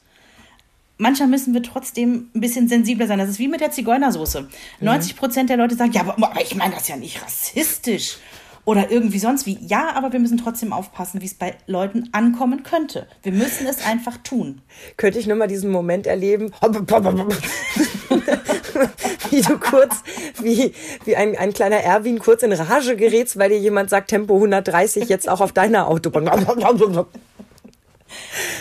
[0.97, 3.20] Manchmal müssen wir trotzdem ein bisschen sensibler sein.
[3.20, 4.49] Das ist wie mit der Zigeunersoße.
[4.82, 8.18] 90 Prozent der Leute sagen, ja, aber, aber ich meine das ja nicht rassistisch
[8.68, 9.58] oder irgendwie sonst wie.
[9.66, 13.08] Ja, aber wir müssen trotzdem aufpassen, wie es bei Leuten ankommen könnte.
[13.24, 14.62] Wir müssen es einfach tun.
[14.97, 16.51] könnte ich nur mal diesen Moment erleben,
[19.32, 19.95] wie du kurz,
[20.41, 20.73] wie,
[21.05, 25.09] wie ein, ein kleiner Erwin kurz in Rage gerätst, weil dir jemand sagt, Tempo 130
[25.09, 26.25] jetzt auch auf deiner Autobahn.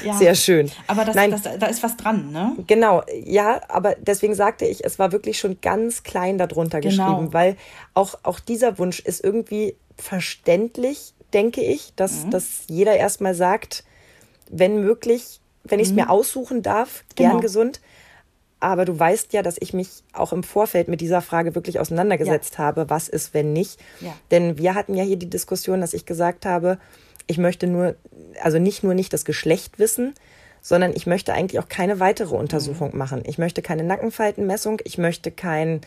[0.05, 0.15] Ja.
[0.15, 0.71] Sehr schön.
[0.87, 1.31] Aber das, Nein.
[1.31, 2.53] das, da ist was dran, ne?
[2.67, 7.05] Genau, ja, aber deswegen sagte ich, es war wirklich schon ganz klein darunter Genau.
[7.05, 7.57] geschrieben, weil
[7.95, 12.31] auch, auch dieser Wunsch ist irgendwie verständlich, denke ich, dass, Mhm.
[12.31, 13.85] dass jeder erstmal sagt,
[14.51, 17.31] wenn möglich, wenn ich es mir aussuchen darf, gern Mhm.
[17.33, 17.41] Genau.
[17.43, 17.81] gesund.
[18.67, 22.59] Aber du weißt ja, dass ich mich auch im Vorfeld mit dieser Frage wirklich auseinandergesetzt
[22.59, 23.79] habe, was ist, wenn nicht.
[24.01, 24.13] Ja.
[24.33, 26.79] Denn wir hatten ja hier die Diskussion, dass ich gesagt habe,
[27.29, 27.95] ich möchte nur,
[28.43, 30.15] also nicht nur nicht das Geschlecht wissen,
[30.63, 32.99] sondern ich möchte eigentlich auch keine weitere Untersuchung Mhm.
[32.99, 33.23] machen.
[33.25, 35.83] Ich möchte keine Nackenfaltenmessung, ich möchte kein,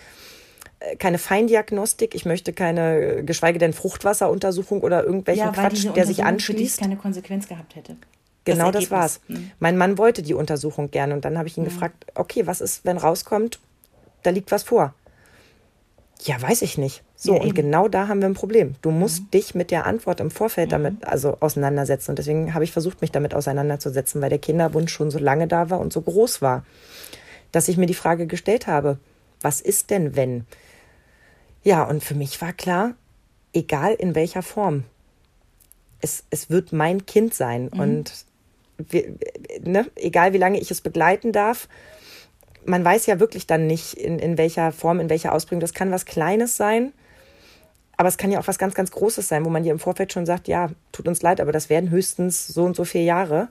[0.79, 6.05] äh, keine Feindiagnostik, ich möchte keine, äh, geschweige denn Fruchtwasseruntersuchung oder irgendwelchen Ja, Quatsch, der
[6.05, 6.79] sich Untersuchung für dich anschließt.
[6.79, 7.97] keine Konsequenz gehabt hätte.
[8.45, 9.19] Genau das, das war's.
[9.27, 9.51] Mhm.
[9.59, 11.69] Mein Mann wollte die Untersuchung gerne und dann habe ich ihn mhm.
[11.69, 13.59] gefragt, okay, was ist, wenn rauskommt,
[14.23, 14.93] da liegt was vor?
[16.23, 17.03] Ja, weiß ich nicht.
[17.15, 18.75] So, ja, und genau da haben wir ein Problem.
[18.81, 19.31] Du musst mhm.
[19.31, 20.71] dich mit der Antwort im Vorfeld mhm.
[20.71, 22.11] damit also auseinandersetzen.
[22.11, 25.69] Und deswegen habe ich versucht, mich damit auseinanderzusetzen, weil der Kinderwunsch schon so lange da
[25.69, 26.65] war und so groß war,
[27.51, 28.99] dass ich mir die Frage gestellt habe,
[29.41, 30.45] was ist denn, wenn?
[31.63, 32.95] Ja, und für mich war klar,
[33.53, 34.83] egal in welcher Form,
[36.01, 37.69] es, es wird mein Kind sein.
[37.73, 37.79] Mhm.
[37.79, 38.25] Und
[38.89, 39.15] wir,
[39.61, 41.67] ne, egal wie lange ich es begleiten darf,
[42.65, 45.59] man weiß ja wirklich dann nicht, in, in welcher Form, in welcher Ausprägung.
[45.59, 46.93] Das kann was Kleines sein,
[47.97, 50.13] aber es kann ja auch was ganz, ganz Großes sein, wo man dir im Vorfeld
[50.13, 53.49] schon sagt, ja, tut uns leid, aber das werden höchstens so und so vier Jahre.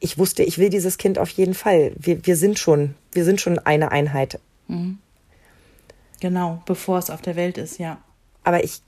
[0.00, 1.92] Ich wusste, ich will dieses Kind auf jeden Fall.
[1.96, 4.40] Wir, wir sind schon, wir sind schon eine Einheit.
[4.66, 4.98] Mhm.
[6.20, 8.00] Genau, bevor es auf der Welt ist, ja.
[8.44, 8.80] Aber ich,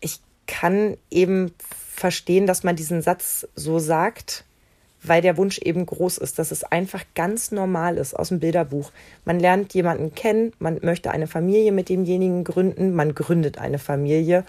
[0.00, 1.52] ich kann eben
[1.94, 4.44] verstehen, dass man diesen Satz so sagt,
[5.02, 8.90] weil der Wunsch eben groß ist, dass es einfach ganz normal ist aus dem Bilderbuch.
[9.24, 14.44] Man lernt jemanden kennen, man möchte eine Familie mit demjenigen gründen, man gründet eine Familie,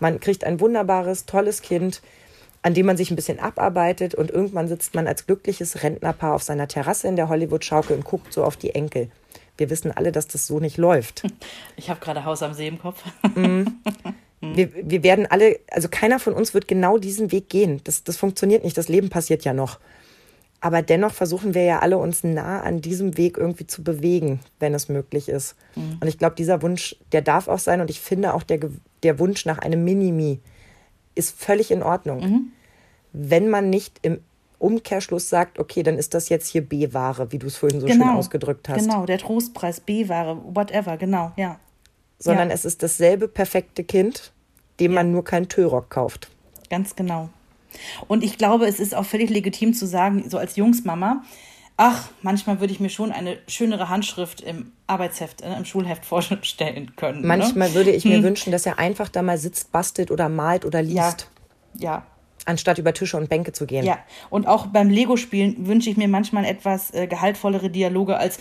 [0.00, 2.02] man kriegt ein wunderbares, tolles Kind,
[2.62, 6.42] an dem man sich ein bisschen abarbeitet und irgendwann sitzt man als glückliches Rentnerpaar auf
[6.42, 9.08] seiner Terrasse in der Hollywood-Schaukel und guckt so auf die Enkel.
[9.56, 11.22] Wir wissen alle, dass das so nicht läuft.
[11.76, 13.02] Ich habe gerade Haus am See im Kopf.
[13.34, 13.66] Mm.
[14.54, 17.80] Wir, wir werden alle, also keiner von uns wird genau diesen Weg gehen.
[17.84, 18.76] Das, das funktioniert nicht.
[18.76, 19.78] Das Leben passiert ja noch.
[20.60, 24.74] Aber dennoch versuchen wir ja alle, uns nah an diesem Weg irgendwie zu bewegen, wenn
[24.74, 25.54] es möglich ist.
[25.74, 25.98] Mhm.
[26.00, 27.80] Und ich glaube, dieser Wunsch, der darf auch sein.
[27.80, 28.60] Und ich finde auch, der,
[29.02, 30.40] der Wunsch nach einem Minimi
[31.14, 32.20] ist völlig in Ordnung.
[32.20, 32.52] Mhm.
[33.12, 34.20] Wenn man nicht im
[34.58, 38.06] Umkehrschluss sagt, okay, dann ist das jetzt hier B-Ware, wie du es vorhin so genau,
[38.06, 38.80] schön ausgedrückt hast.
[38.80, 41.60] Genau, der Trostpreis, B-Ware, whatever, genau, ja.
[42.18, 42.54] Sondern ja.
[42.54, 44.32] es ist dasselbe perfekte Kind,
[44.80, 46.28] dem man nur keinen Tüllrock kauft.
[46.70, 47.28] Ganz genau.
[48.08, 51.22] Und ich glaube, es ist auch völlig legitim zu sagen, so als Jungsmama,
[51.76, 56.94] ach, manchmal würde ich mir schon eine schönere Handschrift im Arbeitsheft, äh, im Schulheft vorstellen
[56.96, 57.22] können.
[57.22, 57.26] Ne?
[57.26, 57.74] Manchmal ne?
[57.74, 58.24] würde ich mir hm.
[58.24, 61.28] wünschen, dass er einfach da mal sitzt, bastelt oder malt oder liest.
[61.74, 61.90] Ja.
[61.90, 62.06] ja.
[62.44, 63.84] Anstatt über Tische und Bänke zu gehen.
[63.84, 63.98] Ja,
[64.30, 68.38] und auch beim Lego-Spielen wünsche ich mir manchmal etwas äh, gehaltvollere Dialoge als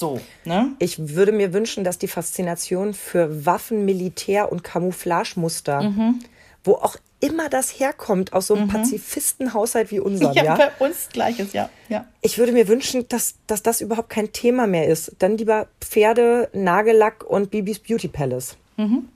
[0.00, 0.72] so, ne?
[0.78, 6.20] Ich würde mir wünschen, dass die Faszination für Waffen, Militär und Camouflagemuster, mhm.
[6.64, 8.70] wo auch immer das herkommt, aus so einem mhm.
[8.70, 10.56] Pazifistenhaushalt wie unserem, ja, ja?
[10.56, 11.68] bei uns gleiches, ja.
[11.90, 12.06] ja.
[12.22, 15.14] Ich würde mir wünschen, dass, dass das überhaupt kein Thema mehr ist.
[15.18, 18.56] Dann lieber Pferde, Nagellack und Bibis Beauty Palace.
[18.78, 19.08] Mhm.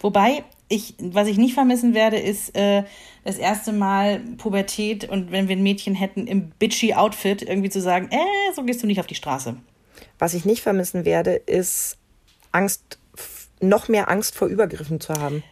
[0.00, 2.84] Wobei, ich, was ich nicht vermissen werde, ist äh,
[3.24, 7.80] das erste Mal Pubertät und wenn wir ein Mädchen hätten im bitchy Outfit irgendwie zu
[7.80, 9.56] sagen, äh, so gehst du nicht auf die Straße.
[10.18, 11.96] Was ich nicht vermissen werde, ist
[12.52, 12.98] Angst,
[13.60, 15.42] noch mehr Angst vor Übergriffen zu haben.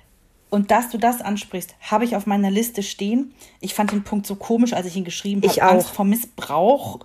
[0.49, 3.35] Und dass du das ansprichst, habe ich auf meiner Liste stehen.
[3.61, 5.63] Ich fand den Punkt so komisch, als ich ihn geschrieben habe.
[5.63, 7.01] Angst vor Missbrauch,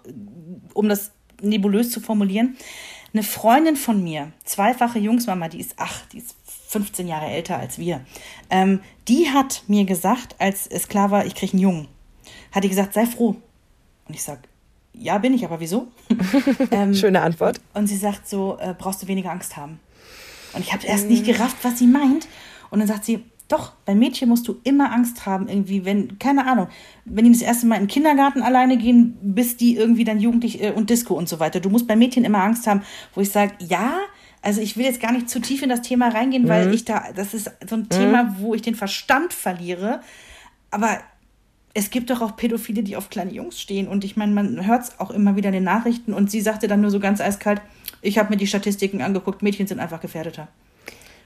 [0.74, 2.56] um das nebulös zu formulieren.
[3.14, 6.36] Eine Freundin von mir, zweifache Jungsmama, die ist, ach, die ist
[6.70, 8.06] 15 Jahre älter als wir,
[8.50, 11.88] ähm, die hat mir gesagt, als es klar war, ich kriege einen Jungen,
[12.54, 13.36] hat die gesagt, sei froh.
[14.08, 14.42] Und ich sage,
[14.94, 15.88] ja, bin ich, aber wieso?
[16.72, 17.60] ähm, Schöne Antwort.
[17.74, 19.80] Und sie sagt so, äh, brauchst du weniger Angst haben.
[20.54, 22.28] Und ich habe erst nicht gerafft, was sie meint.
[22.70, 26.48] Und dann sagt sie, doch, bei Mädchen musst du immer Angst haben, irgendwie, wenn, keine
[26.48, 26.68] Ahnung,
[27.04, 30.64] wenn die das erste Mal in den Kindergarten alleine gehen, bis die irgendwie dann jugendlich
[30.64, 31.60] äh, und Disco und so weiter.
[31.60, 32.82] Du musst bei Mädchen immer Angst haben,
[33.14, 33.98] wo ich sage, ja,
[34.42, 36.50] also ich will jetzt gar nicht zu tief in das Thema reingehen, mhm.
[36.50, 37.90] weil ich da, das ist so ein mhm.
[37.90, 40.02] Thema, wo ich den Verstand verliere.
[40.72, 41.00] Aber
[41.74, 43.88] es gibt doch auch Pädophile, die auf kleine Jungs stehen.
[43.88, 46.14] Und ich meine, man hört es auch immer wieder in den Nachrichten.
[46.14, 47.62] Und sie sagte dann nur so ganz eiskalt,
[48.02, 50.48] ich habe mir die Statistiken angeguckt, Mädchen sind einfach gefährdeter.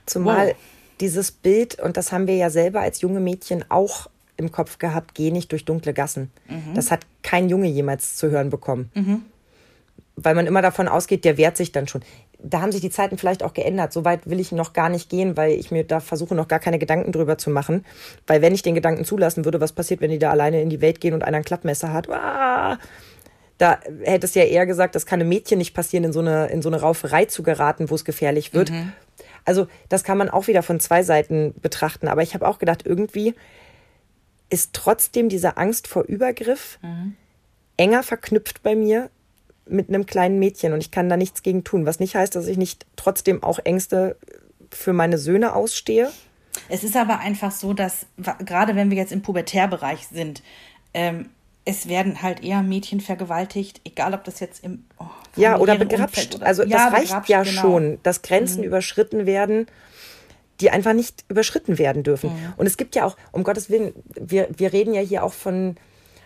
[0.06, 0.56] Zumal wow.
[1.00, 5.16] dieses Bild, und das haben wir ja selber als junge Mädchen auch im Kopf gehabt,
[5.16, 6.30] geh nicht durch dunkle Gassen.
[6.48, 6.74] Mhm.
[6.76, 8.92] Das hat kein Junge jemals zu hören bekommen.
[8.94, 9.22] Mhm.
[10.18, 12.02] Weil man immer davon ausgeht, der wehrt sich dann schon
[12.40, 13.92] da haben sich die Zeiten vielleicht auch geändert.
[13.94, 16.60] So weit will ich noch gar nicht gehen, weil ich mir da versuche, noch gar
[16.60, 17.86] keine Gedanken drüber zu machen.
[18.28, 20.82] Weil wenn ich den Gedanken zulassen würde, was passiert, wenn die da alleine in die
[20.82, 22.10] Welt gehen und einer ein Klappmesser hat?
[22.10, 22.78] Ah,
[23.58, 26.48] da hätte es ja eher gesagt, das kann einem Mädchen nicht passieren, in so eine,
[26.48, 28.70] in so eine Rauferei zu geraten, wo es gefährlich wird.
[28.70, 28.92] Mhm.
[29.46, 32.08] Also das kann man auch wieder von zwei Seiten betrachten.
[32.08, 33.34] Aber ich habe auch gedacht, irgendwie
[34.50, 37.16] ist trotzdem diese Angst vor Übergriff mhm.
[37.78, 39.10] enger verknüpft bei mir
[39.68, 41.86] mit einem kleinen Mädchen und ich kann da nichts gegen tun.
[41.86, 44.18] Was nicht heißt, dass ich nicht trotzdem auch Ängste
[44.72, 46.12] für meine Söhne ausstehe.
[46.70, 48.06] Es ist aber einfach so, dass
[48.46, 50.42] gerade wenn wir jetzt im Pubertärbereich sind,
[50.94, 51.30] ähm,
[51.66, 55.06] es werden halt eher Mädchen vergewaltigt, egal ob das jetzt im oh,
[55.36, 56.36] ja oder begrapscht.
[56.36, 57.62] Oder, also ja, das reicht ja genau.
[57.62, 58.68] schon, dass Grenzen mhm.
[58.68, 59.68] überschritten werden.
[60.62, 62.30] die einfach nicht überschritten werden dürfen.
[62.30, 62.54] Mhm.
[62.56, 65.76] Und es gibt ja auch, um Gottes Willen, wir, wir reden ja hier auch von,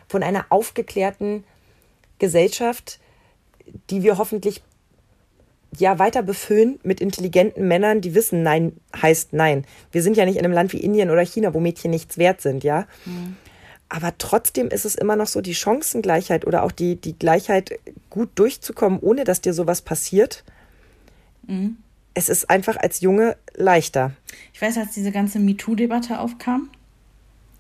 [0.07, 1.43] von einer aufgeklärten
[2.19, 2.99] Gesellschaft,
[3.89, 4.61] die wir hoffentlich
[5.77, 9.65] ja weiter befüllen mit intelligenten Männern, die wissen, nein heißt nein.
[9.91, 12.41] Wir sind ja nicht in einem Land wie Indien oder China, wo Mädchen nichts wert
[12.41, 12.87] sind, ja.
[13.87, 18.29] Aber trotzdem ist es immer noch so, die Chancengleichheit oder auch die, die Gleichheit, gut
[18.35, 20.43] durchzukommen, ohne dass dir sowas passiert.
[22.13, 24.11] Es ist einfach als Junge leichter.
[24.53, 26.69] Ich weiß, als diese ganze MeToo-Debatte aufkam,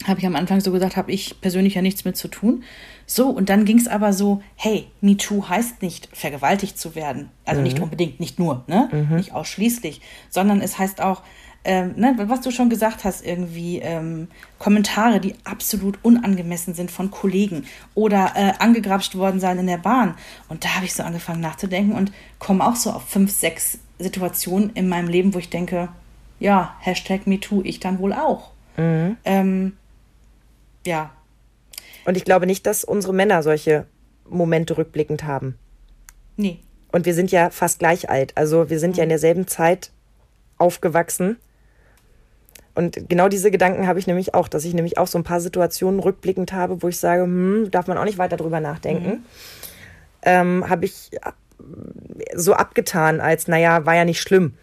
[0.07, 2.63] habe ich am Anfang so gesagt, habe ich persönlich ja nichts mit zu tun.
[3.05, 7.29] So, und dann ging es aber so, hey, MeToo heißt nicht, vergewaltigt zu werden.
[7.43, 8.87] Also nicht unbedingt, nicht nur, ne?
[9.17, 11.23] Nicht ausschließlich, sondern es heißt auch,
[11.65, 14.29] ähm, ne, was du schon gesagt hast, irgendwie ähm,
[14.59, 20.15] Kommentare, die absolut unangemessen sind von Kollegen oder äh, angegrapscht worden sein in der Bahn.
[20.47, 24.71] Und da habe ich so angefangen nachzudenken und komme auch so auf fünf, sechs Situationen
[24.73, 25.89] in meinem Leben, wo ich denke,
[26.39, 28.51] ja, Hashtag MeToo, ich dann wohl auch.
[29.25, 29.73] Ähm,
[30.89, 31.11] ja,
[32.05, 33.85] Und ich glaube nicht, dass unsere Männer solche
[34.27, 35.57] Momente rückblickend haben.
[36.35, 36.59] nee.
[36.91, 38.35] Und wir sind ja fast gleich alt.
[38.35, 39.91] Also wir sind ja in derselben Zeit
[40.57, 41.37] aufgewachsen.
[42.73, 45.39] Und genau diese Gedanken habe ich nämlich auch, dass ich nämlich auch so ein paar
[45.39, 49.23] Situationen rückblickend habe, wo ich sage, hm, darf man auch nicht weiter drüber nachdenken.
[50.23, 51.31] Ähm, habe ich äh,
[52.35, 54.55] so abgetan, als, naja, war ja nicht schlimm.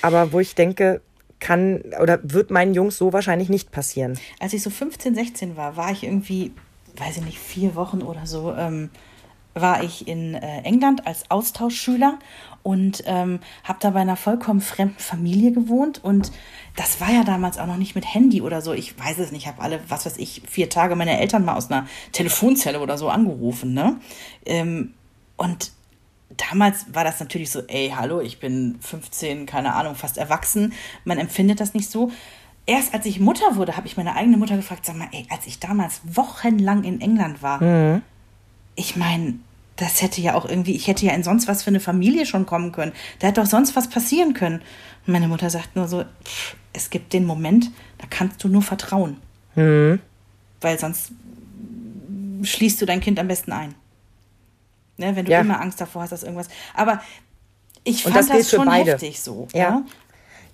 [0.00, 1.02] Aber wo ich denke,
[1.42, 4.18] kann oder wird meinen Jungs so wahrscheinlich nicht passieren.
[4.38, 6.52] Als ich so 15, 16 war, war ich irgendwie,
[6.96, 8.90] weiß ich nicht, vier Wochen oder so, ähm,
[9.54, 12.18] war ich in äh, England als Austauschschüler
[12.62, 16.32] und ähm, habe da bei einer vollkommen fremden Familie gewohnt und
[16.76, 18.72] das war ja damals auch noch nicht mit Handy oder so.
[18.72, 21.56] Ich weiß es nicht, ich habe alle, was weiß ich, vier Tage meine Eltern mal
[21.56, 24.00] aus einer Telefonzelle oder so angerufen, ne?
[24.46, 24.94] Ähm,
[25.36, 25.72] und
[26.36, 30.72] damals war das natürlich so, ey, hallo, ich bin 15, keine Ahnung, fast erwachsen.
[31.04, 32.10] Man empfindet das nicht so.
[32.66, 35.46] Erst als ich Mutter wurde, habe ich meine eigene Mutter gefragt, sag mal, ey, als
[35.46, 37.60] ich damals wochenlang in England war,
[38.76, 39.34] ich meine,
[39.76, 42.46] das hätte ja auch irgendwie, ich hätte ja in sonst was für eine Familie schon
[42.46, 42.92] kommen können.
[43.18, 44.62] Da hätte doch sonst was passieren können.
[45.06, 48.62] Und meine Mutter sagt nur so, pff, es gibt den Moment, da kannst du nur
[48.62, 49.16] vertrauen.
[50.60, 51.12] Weil sonst
[52.42, 53.74] schließt du dein Kind am besten ein.
[54.96, 55.40] Ne, wenn du Ja.
[55.40, 56.48] immer Angst davor hast, dass irgendwas.
[56.74, 57.00] Aber
[57.84, 58.92] ich Und fand das das, für schon beide.
[58.92, 59.48] heftig so.
[59.52, 59.82] Ja.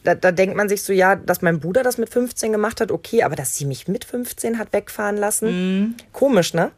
[0.05, 2.93] Da, da denkt man sich so, ja, dass mein Bruder das mit 15 gemacht hat,
[2.93, 6.71] okay, aber dass sie mich mit 15 hat wegfahren lassen, komisch, ne?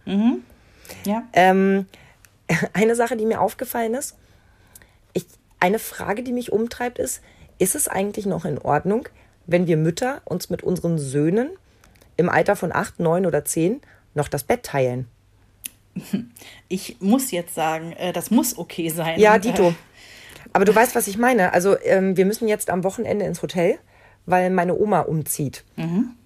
[1.04, 1.22] ja.
[1.34, 1.86] Ähm,
[2.72, 4.16] eine Sache, die mir aufgefallen ist,
[5.12, 5.26] ich,
[5.60, 7.20] eine Frage, die mich umtreibt, ist,
[7.58, 9.06] ist es eigentlich noch in Ordnung,
[9.46, 11.50] wenn wir Mütter uns mit unseren Söhnen
[12.16, 13.82] im Alter von 8, 9 oder 10
[14.14, 15.06] noch das Bett teilen?
[16.68, 19.18] Ich muss jetzt sagen, äh, das muss okay sein.
[19.18, 19.74] Ja, Äh, Dito.
[20.52, 21.52] Aber du weißt, was ich meine.
[21.52, 23.78] Also ähm, wir müssen jetzt am Wochenende ins Hotel,
[24.26, 25.64] weil meine Oma umzieht.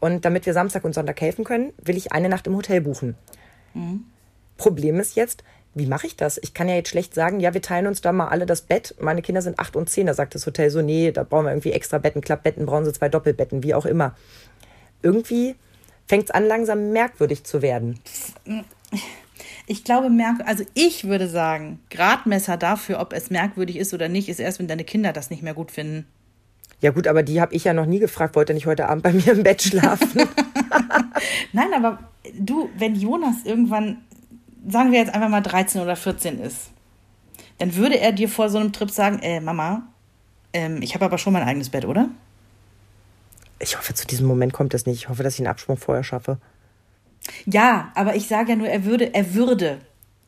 [0.00, 3.16] Und damit wir Samstag und Sonntag helfen können, will ich eine Nacht im Hotel buchen.
[4.56, 5.42] Problem ist jetzt,
[5.74, 6.38] wie mache ich das?
[6.42, 8.94] Ich kann ja jetzt schlecht sagen, ja, wir teilen uns da mal alle das Bett.
[9.00, 10.06] Meine Kinder sind acht und zehn.
[10.06, 12.92] Da sagt das Hotel so, nee, da brauchen wir irgendwie extra Betten, Klappbetten, brauchen sie
[12.92, 14.14] zwei Doppelbetten, wie auch immer.
[15.02, 15.56] Irgendwie
[16.06, 17.98] fängt es an, langsam merkwürdig zu werden.
[19.66, 24.28] Ich glaube, merk also ich würde sagen, Gradmesser dafür, ob es merkwürdig ist oder nicht,
[24.28, 26.06] ist erst, wenn deine Kinder das nicht mehr gut finden.
[26.80, 29.12] Ja gut, aber die habe ich ja noch nie gefragt, wollte nicht heute Abend bei
[29.12, 30.28] mir im Bett schlafen.
[31.52, 31.98] Nein, aber
[32.38, 33.98] du, wenn Jonas irgendwann,
[34.68, 36.70] sagen wir jetzt einfach mal 13 oder 14 ist,
[37.58, 39.86] dann würde er dir vor so einem Trip sagen, äh, Mama,
[40.52, 42.08] ähm, ich habe aber schon mein eigenes Bett, oder?
[43.58, 44.96] Ich hoffe, zu diesem Moment kommt es nicht.
[44.96, 46.38] Ich hoffe, dass ich einen Absprung vorher schaffe.
[47.46, 49.78] Ja, aber ich sage ja nur, er würde, er würde,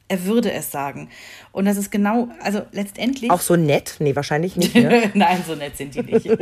[0.09, 1.09] er würde es sagen.
[1.53, 3.31] Und das ist genau, also letztendlich.
[3.31, 3.97] Auch so nett?
[3.99, 4.75] Nee, wahrscheinlich nicht.
[4.75, 5.11] Ne?
[5.15, 6.29] Nein, so nett sind die nicht.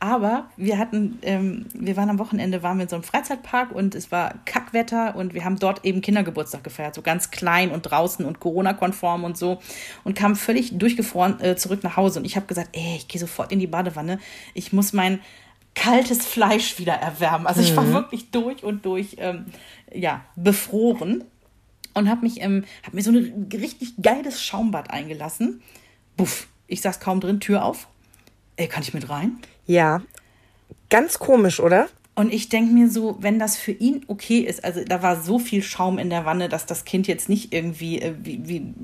[0.00, 3.94] Aber wir hatten, ähm, wir waren am Wochenende, waren wir in so einem Freizeitpark und
[3.94, 8.24] es war Kackwetter und wir haben dort eben Kindergeburtstag gefeiert, so ganz klein und draußen
[8.24, 9.60] und Corona-konform und so
[10.04, 13.20] und kamen völlig durchgefroren äh, zurück nach Hause und ich habe gesagt, ey, ich gehe
[13.20, 14.18] sofort in die Badewanne,
[14.54, 15.20] ich muss mein
[15.74, 17.46] kaltes Fleisch wieder erwärmen.
[17.46, 19.46] Also ich war wirklich durch und durch, ähm,
[19.92, 21.24] ja, befroren
[21.94, 25.62] und habe mich, ähm, hab mir so ein richtig geiles Schaumbad eingelassen.
[26.16, 27.88] Buff, ich saß kaum drin, Tür auf.
[28.56, 29.38] Ey, kann ich mit rein?
[29.66, 30.02] Ja.
[30.90, 31.88] Ganz komisch, oder?
[32.14, 35.38] Und ich denke mir so, wenn das für ihn okay ist, also da war so
[35.38, 38.74] viel Schaum in der Wanne, dass das Kind jetzt nicht irgendwie äh, wie, wie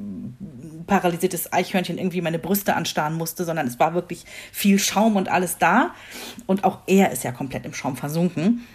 [0.87, 5.59] paralysiertes Eichhörnchen irgendwie meine Brüste anstarren musste, sondern es war wirklich viel Schaum und alles
[5.59, 5.95] da.
[6.47, 8.67] Und auch er ist ja komplett im Schaum versunken.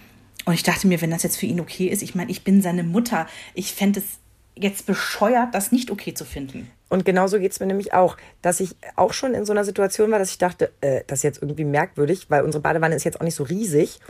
[0.45, 2.61] Und ich dachte mir, wenn das jetzt für ihn okay ist, ich meine, ich bin
[2.61, 4.19] seine Mutter, ich fände es
[4.55, 6.69] jetzt bescheuert, das nicht okay zu finden.
[6.91, 10.11] Und genauso geht es mir nämlich auch, dass ich auch schon in so einer Situation
[10.11, 13.21] war, dass ich dachte, äh, das ist jetzt irgendwie merkwürdig, weil unsere Badewanne ist jetzt
[13.21, 14.01] auch nicht so riesig.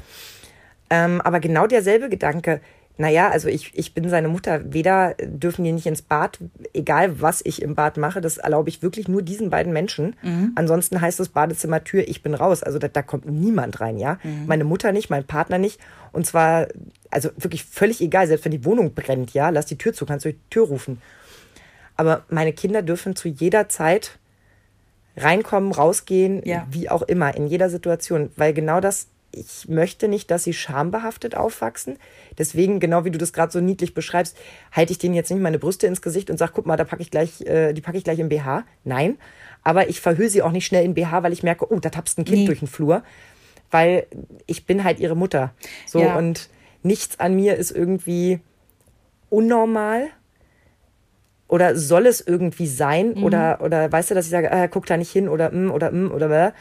[0.90, 2.60] Ähm, aber genau derselbe Gedanke,
[2.98, 6.40] naja, also ich, ich bin seine Mutter, weder dürfen die nicht ins Bad,
[6.74, 10.16] egal was ich im Bad mache, das erlaube ich wirklich nur diesen beiden Menschen.
[10.24, 10.54] Mhm.
[10.56, 12.64] Ansonsten heißt das Badezimmer Tür, ich bin raus.
[12.64, 14.18] Also da, da kommt niemand rein, ja.
[14.24, 14.48] Mhm.
[14.48, 15.80] Meine Mutter nicht, mein Partner nicht.
[16.14, 16.68] Und zwar,
[17.12, 20.26] also wirklich völlig egal, selbst wenn die Wohnung brennt, ja, lass die Tür zu, kannst
[20.26, 21.00] du die Tür rufen.
[22.02, 24.18] Aber meine Kinder dürfen zu jeder Zeit
[25.16, 26.66] reinkommen, rausgehen, ja.
[26.72, 31.38] wie auch immer, in jeder Situation, weil genau das ich möchte nicht, dass sie schambehaftet
[31.38, 32.00] aufwachsen.
[32.40, 34.36] Deswegen, genau wie du das gerade so niedlich beschreibst,
[34.72, 37.04] halte ich denen jetzt nicht meine Brüste ins Gesicht und sage, guck mal, da packe
[37.04, 38.66] ich gleich, äh, die packe ich gleich im BH.
[38.84, 39.20] Nein.
[39.64, 42.18] Aber ich verhülle sie auch nicht schnell in BH, weil ich merke, oh, da tapst
[42.18, 42.46] ein Kind nee.
[42.48, 43.04] durch den Flur.
[43.70, 44.08] Weil
[44.48, 45.54] ich bin halt ihre Mutter.
[45.86, 46.18] So, ja.
[46.18, 46.50] und
[46.82, 48.40] nichts an mir ist irgendwie
[49.30, 50.10] unnormal.
[51.52, 53.16] Oder soll es irgendwie sein?
[53.16, 53.24] Mhm.
[53.26, 55.92] Oder, oder weißt du, dass ich sage, äh, guck da nicht hin oder mm, oder
[55.92, 56.54] mm, oder oder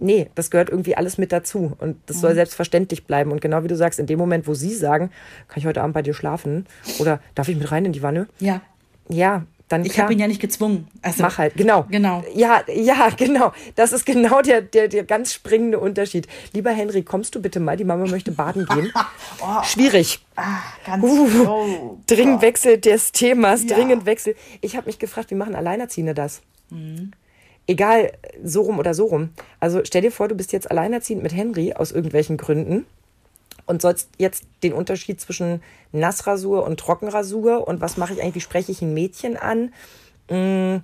[0.00, 2.20] nee, das gehört irgendwie alles mit dazu und das mhm.
[2.20, 3.32] soll selbstverständlich bleiben.
[3.32, 5.10] Und genau wie du sagst, in dem Moment, wo sie sagen,
[5.48, 6.66] kann ich heute Abend bei dir schlafen
[6.98, 8.28] oder darf ich mit rein in die Wanne?
[8.38, 8.60] Ja.
[9.08, 10.86] Ja, dann ich habe ihn ja nicht gezwungen.
[11.00, 11.86] Also, mach halt, genau.
[11.90, 12.22] Genau.
[12.34, 13.52] Ja, ja, genau.
[13.74, 16.28] Das ist genau der, der, der ganz springende Unterschied.
[16.52, 17.76] Lieber Henry, kommst du bitte mal?
[17.76, 18.92] Die Mama möchte baden gehen.
[19.40, 20.20] oh, Schwierig.
[20.36, 23.76] Ah, ganz uh, oh, Dringend Wechsel des Themas, ja.
[23.76, 24.36] dringend Wechsel.
[24.60, 26.42] Ich habe mich gefragt, wie machen Alleinerziehende das?
[26.70, 27.12] Mhm
[27.66, 28.12] egal,
[28.42, 29.30] so rum oder so rum.
[29.60, 32.86] Also stell dir vor, du bist jetzt alleinerziehend mit Henry aus irgendwelchen Gründen
[33.72, 35.62] und sollst jetzt den Unterschied zwischen
[35.92, 39.72] Nassrasur und Trockenrasur und was mache ich eigentlich, wie spreche ich ein Mädchen an?
[40.28, 40.82] Hm,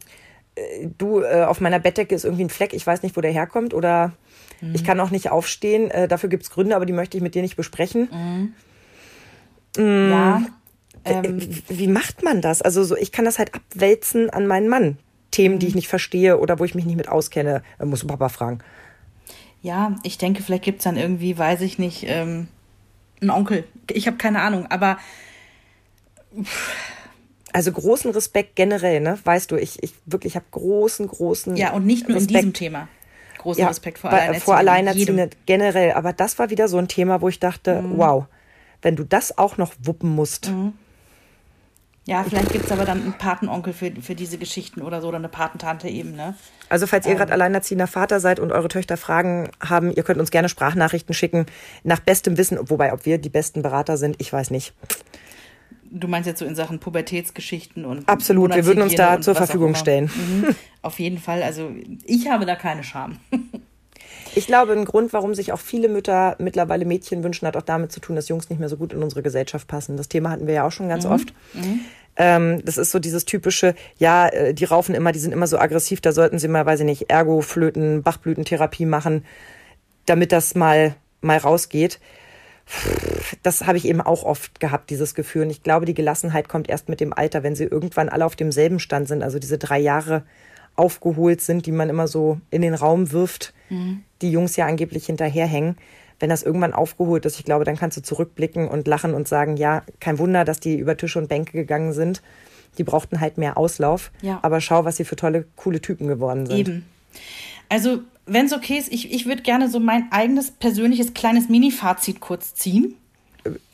[0.97, 3.74] du, äh, auf meiner Bettdecke ist irgendwie ein Fleck, ich weiß nicht, wo der herkommt
[3.74, 4.12] oder
[4.62, 4.74] mhm.
[4.74, 7.34] ich kann auch nicht aufstehen, äh, dafür gibt es Gründe, aber die möchte ich mit
[7.34, 8.09] dir nicht besprechen.
[9.76, 9.84] Mhm.
[9.84, 10.11] Mhm.
[10.11, 10.43] Ja.
[11.05, 12.62] Ähm, wie macht man das?
[12.62, 14.99] Also so, ich kann das halt abwälzen an meinen Mann.
[15.30, 15.78] Themen, die ich mhm.
[15.78, 18.61] nicht verstehe oder wo ich mich nicht mit auskenne, äh, muss Papa fragen.
[19.61, 22.49] Ja, ich denke, vielleicht gibt es dann irgendwie, weiß ich nicht, ähm,
[23.21, 23.64] einen Onkel.
[23.91, 24.99] Ich habe keine Ahnung, aber.
[27.53, 29.19] Also großen Respekt generell, ne?
[29.25, 31.57] Weißt du, ich, ich wirklich habe großen, großen.
[31.57, 32.31] Ja, und nicht nur Respekt.
[32.31, 32.89] in diesem Thema.
[33.39, 34.45] Großen ja, Respekt vor Alleinerziehenden.
[34.45, 35.93] Vor Alleinerziehenden generell.
[35.93, 37.99] Aber das war wieder so ein Thema, wo ich dachte, mhm.
[37.99, 38.27] wow,
[38.83, 40.51] wenn du das auch noch wuppen musst.
[40.51, 40.75] Mhm.
[42.05, 45.19] Ja, vielleicht gibt es aber dann einen Patenonkel für, für diese Geschichten oder so oder
[45.19, 46.35] eine Patentante eben, ne?
[46.69, 47.19] Also falls ihr ähm.
[47.19, 51.47] gerade alleinerziehender Vater seid und eure Töchter Fragen haben, ihr könnt uns gerne Sprachnachrichten schicken.
[51.85, 54.75] Nach bestem Wissen, wobei ob wir die besten Berater sind, ich weiß nicht.
[55.91, 58.07] Du meinst jetzt so in Sachen Pubertätsgeschichten und.
[58.09, 60.11] Absolut, wir würden uns da zur Verfügung stellen.
[60.14, 61.43] Mhm, auf jeden Fall.
[61.43, 61.71] Also
[62.05, 63.19] ich habe da keine Scham.
[64.35, 67.91] Ich glaube, ein Grund, warum sich auch viele Mütter mittlerweile Mädchen wünschen, hat auch damit
[67.91, 69.97] zu tun, dass Jungs nicht mehr so gut in unsere Gesellschaft passen.
[69.97, 71.11] Das Thema hatten wir ja auch schon ganz mhm.
[71.11, 71.35] oft.
[71.55, 71.81] Mhm.
[72.17, 75.59] Ähm, das ist so dieses typische, ja, äh, die raufen immer, die sind immer so
[75.59, 79.25] aggressiv, da sollten sie mal, weiß ich nicht, Ergo-Flöten, Bachblütentherapie machen,
[80.07, 82.01] damit das mal, mal rausgeht.
[83.43, 85.43] Das habe ich eben auch oft gehabt, dieses Gefühl.
[85.43, 88.37] Und ich glaube, die Gelassenheit kommt erst mit dem Alter, wenn sie irgendwann alle auf
[88.37, 89.23] demselben Stand sind.
[89.23, 90.25] Also diese drei Jahre
[90.77, 94.05] aufgeholt sind, die man immer so in den Raum wirft, mhm.
[94.23, 95.77] die Jungs ja angeblich hinterherhängen.
[96.21, 99.57] Wenn das irgendwann aufgeholt ist, ich glaube, dann kannst du zurückblicken und lachen und sagen,
[99.57, 102.23] ja, kein Wunder, dass die über Tische und Bänke gegangen sind.
[102.77, 104.11] Die brauchten halt mehr Auslauf.
[104.21, 104.41] Ja.
[104.43, 106.59] Aber schau, was sie für tolle, coole Typen geworden sind.
[106.59, 106.87] Eben.
[107.69, 112.21] Also, wenn es okay ist, ich, ich würde gerne so mein eigenes persönliches kleines Mini-Fazit
[112.21, 112.95] kurz ziehen.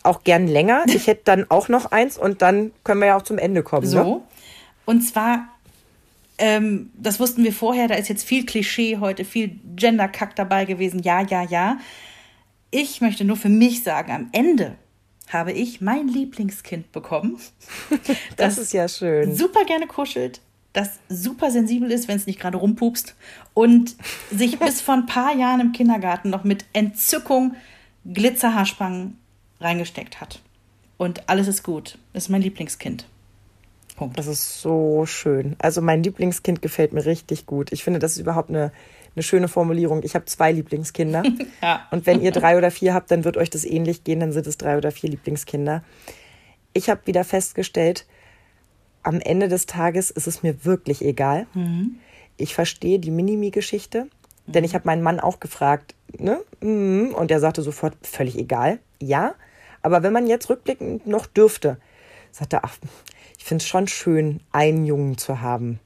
[0.02, 0.84] Auch gern länger.
[0.88, 3.86] Ich hätte dann auch noch eins und dann können wir ja auch zum Ende kommen.
[3.86, 4.02] So.
[4.02, 4.20] Ne?
[4.84, 5.48] Und zwar
[6.38, 11.00] ähm, das wussten wir vorher, da ist jetzt viel Klischee heute, viel Genderkack dabei gewesen.
[11.02, 11.78] Ja, ja, ja.
[12.76, 14.74] Ich möchte nur für mich sagen, am Ende
[15.28, 17.38] habe ich mein Lieblingskind bekommen.
[17.88, 19.36] das, das ist ja schön.
[19.36, 20.40] Super gerne kuschelt,
[20.72, 23.14] das super sensibel ist, wenn es nicht gerade rumpupst
[23.54, 23.94] und
[24.32, 27.54] sich bis vor ein paar Jahren im Kindergarten noch mit Entzückung
[28.12, 29.18] Glitzerhaarspangen
[29.60, 30.42] reingesteckt hat.
[30.96, 31.96] Und alles ist gut.
[32.12, 33.06] Das ist mein Lieblingskind.
[33.94, 34.18] Punkt.
[34.18, 35.54] Das ist so schön.
[35.60, 37.72] Also mein Lieblingskind gefällt mir richtig gut.
[37.72, 38.72] Ich finde, das ist überhaupt eine,
[39.14, 40.02] eine schöne Formulierung.
[40.02, 41.22] Ich habe zwei Lieblingskinder.
[41.62, 41.86] ja.
[41.90, 44.20] Und wenn ihr drei oder vier habt, dann wird euch das ähnlich gehen.
[44.20, 45.84] Dann sind es drei oder vier Lieblingskinder.
[46.72, 48.06] Ich habe wieder festgestellt,
[49.02, 51.46] am Ende des Tages ist es mir wirklich egal.
[51.54, 51.96] Mhm.
[52.36, 54.04] Ich verstehe die Minimi-Geschichte,
[54.46, 54.52] mhm.
[54.52, 56.40] denn ich habe meinen Mann auch gefragt, ne?
[56.60, 57.14] Mhm.
[57.14, 58.80] Und er sagte sofort, völlig egal.
[59.00, 59.34] Ja,
[59.82, 61.78] aber wenn man jetzt rückblickend noch dürfte,
[62.32, 62.76] sagte er, ach,
[63.38, 65.78] ich finde es schon schön, einen Jungen zu haben.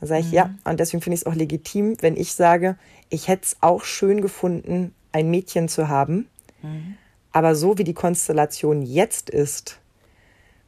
[0.00, 0.34] Da sage ich, mhm.
[0.34, 2.76] ja, und deswegen finde ich es auch legitim, wenn ich sage,
[3.08, 6.28] ich hätte es auch schön gefunden, ein Mädchen zu haben.
[6.62, 6.96] Mhm.
[7.32, 9.78] Aber so wie die Konstellation jetzt ist,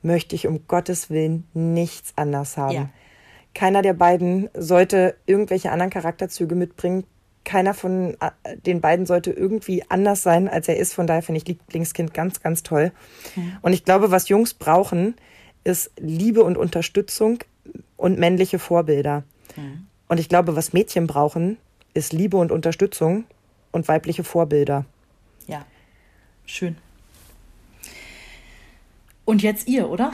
[0.03, 2.74] möchte ich um Gottes Willen nichts anders haben.
[2.74, 2.91] Ja.
[3.55, 7.05] Keiner der beiden sollte irgendwelche anderen Charakterzüge mitbringen.
[7.45, 10.95] Keiner von äh, den beiden sollte irgendwie anders sein, als er ist.
[10.95, 12.93] Von daher finde ich Lieblingskind ganz, ganz toll.
[13.35, 13.57] Mhm.
[13.62, 15.16] Und ich glaube, was Jungs brauchen,
[15.64, 17.39] ist Liebe und Unterstützung
[17.99, 19.25] und männliche Vorbilder.
[19.57, 19.87] Mhm.
[20.09, 21.59] Und ich glaube, was Mädchen brauchen,
[21.93, 23.25] ist Liebe und Unterstützung
[23.73, 24.87] und weibliche Vorbilder.
[25.47, 25.67] Ja,
[26.47, 26.77] schön.
[29.27, 30.13] Und jetzt ihr, oder?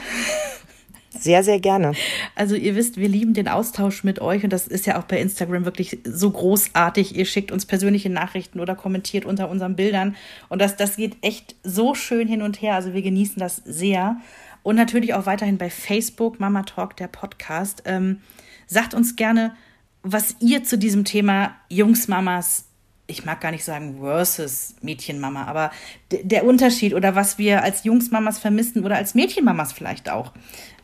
[1.17, 1.93] Sehr, sehr gerne.
[2.35, 5.19] Also ihr wisst, wir lieben den Austausch mit euch und das ist ja auch bei
[5.19, 7.15] Instagram wirklich so großartig.
[7.15, 10.17] Ihr schickt uns persönliche Nachrichten oder kommentiert unter unseren Bildern
[10.49, 12.75] und das, das geht echt so schön hin und her.
[12.75, 14.17] Also wir genießen das sehr.
[14.65, 17.83] Und natürlich auch weiterhin bei Facebook, Mama Talk, der Podcast.
[17.85, 18.21] Ähm,
[18.65, 19.55] sagt uns gerne,
[20.01, 22.65] was ihr zu diesem Thema Jungsmamas
[23.07, 25.69] ich mag gar nicht sagen versus Mädchenmama, aber
[26.09, 30.31] der Unterschied oder was wir als Jungsmamas vermissen oder als Mädchenmamas vielleicht auch.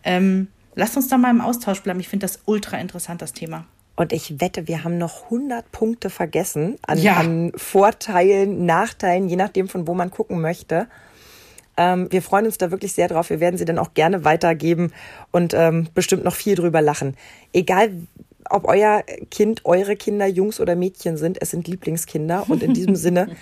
[0.03, 1.99] Ähm, lasst uns da mal im Austausch bleiben.
[1.99, 3.65] Ich finde das ultra interessant, das Thema.
[3.95, 7.15] Und ich wette, wir haben noch 100 Punkte vergessen an, ja.
[7.15, 10.87] an Vorteilen, Nachteilen, je nachdem, von wo man gucken möchte.
[11.81, 13.29] Ähm, wir freuen uns da wirklich sehr drauf.
[13.31, 14.91] Wir werden sie dann auch gerne weitergeben
[15.31, 17.15] und ähm, bestimmt noch viel drüber lachen.
[17.53, 17.91] Egal,
[18.49, 22.45] ob euer Kind, eure Kinder Jungs oder Mädchen sind, es sind Lieblingskinder.
[22.47, 23.35] Und in diesem Sinne,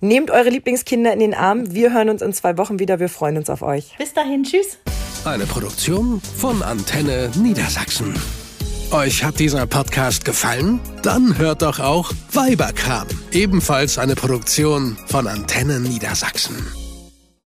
[0.00, 1.74] nehmt eure Lieblingskinder in den Arm.
[1.74, 3.00] Wir hören uns in zwei Wochen wieder.
[3.00, 3.96] Wir freuen uns auf euch.
[3.98, 4.78] Bis dahin, tschüss.
[5.24, 8.14] Eine Produktion von Antenne Niedersachsen.
[8.92, 10.78] Euch hat dieser Podcast gefallen?
[11.02, 16.81] Dann hört doch auch Weiberkram, ebenfalls eine Produktion von Antenne Niedersachsen.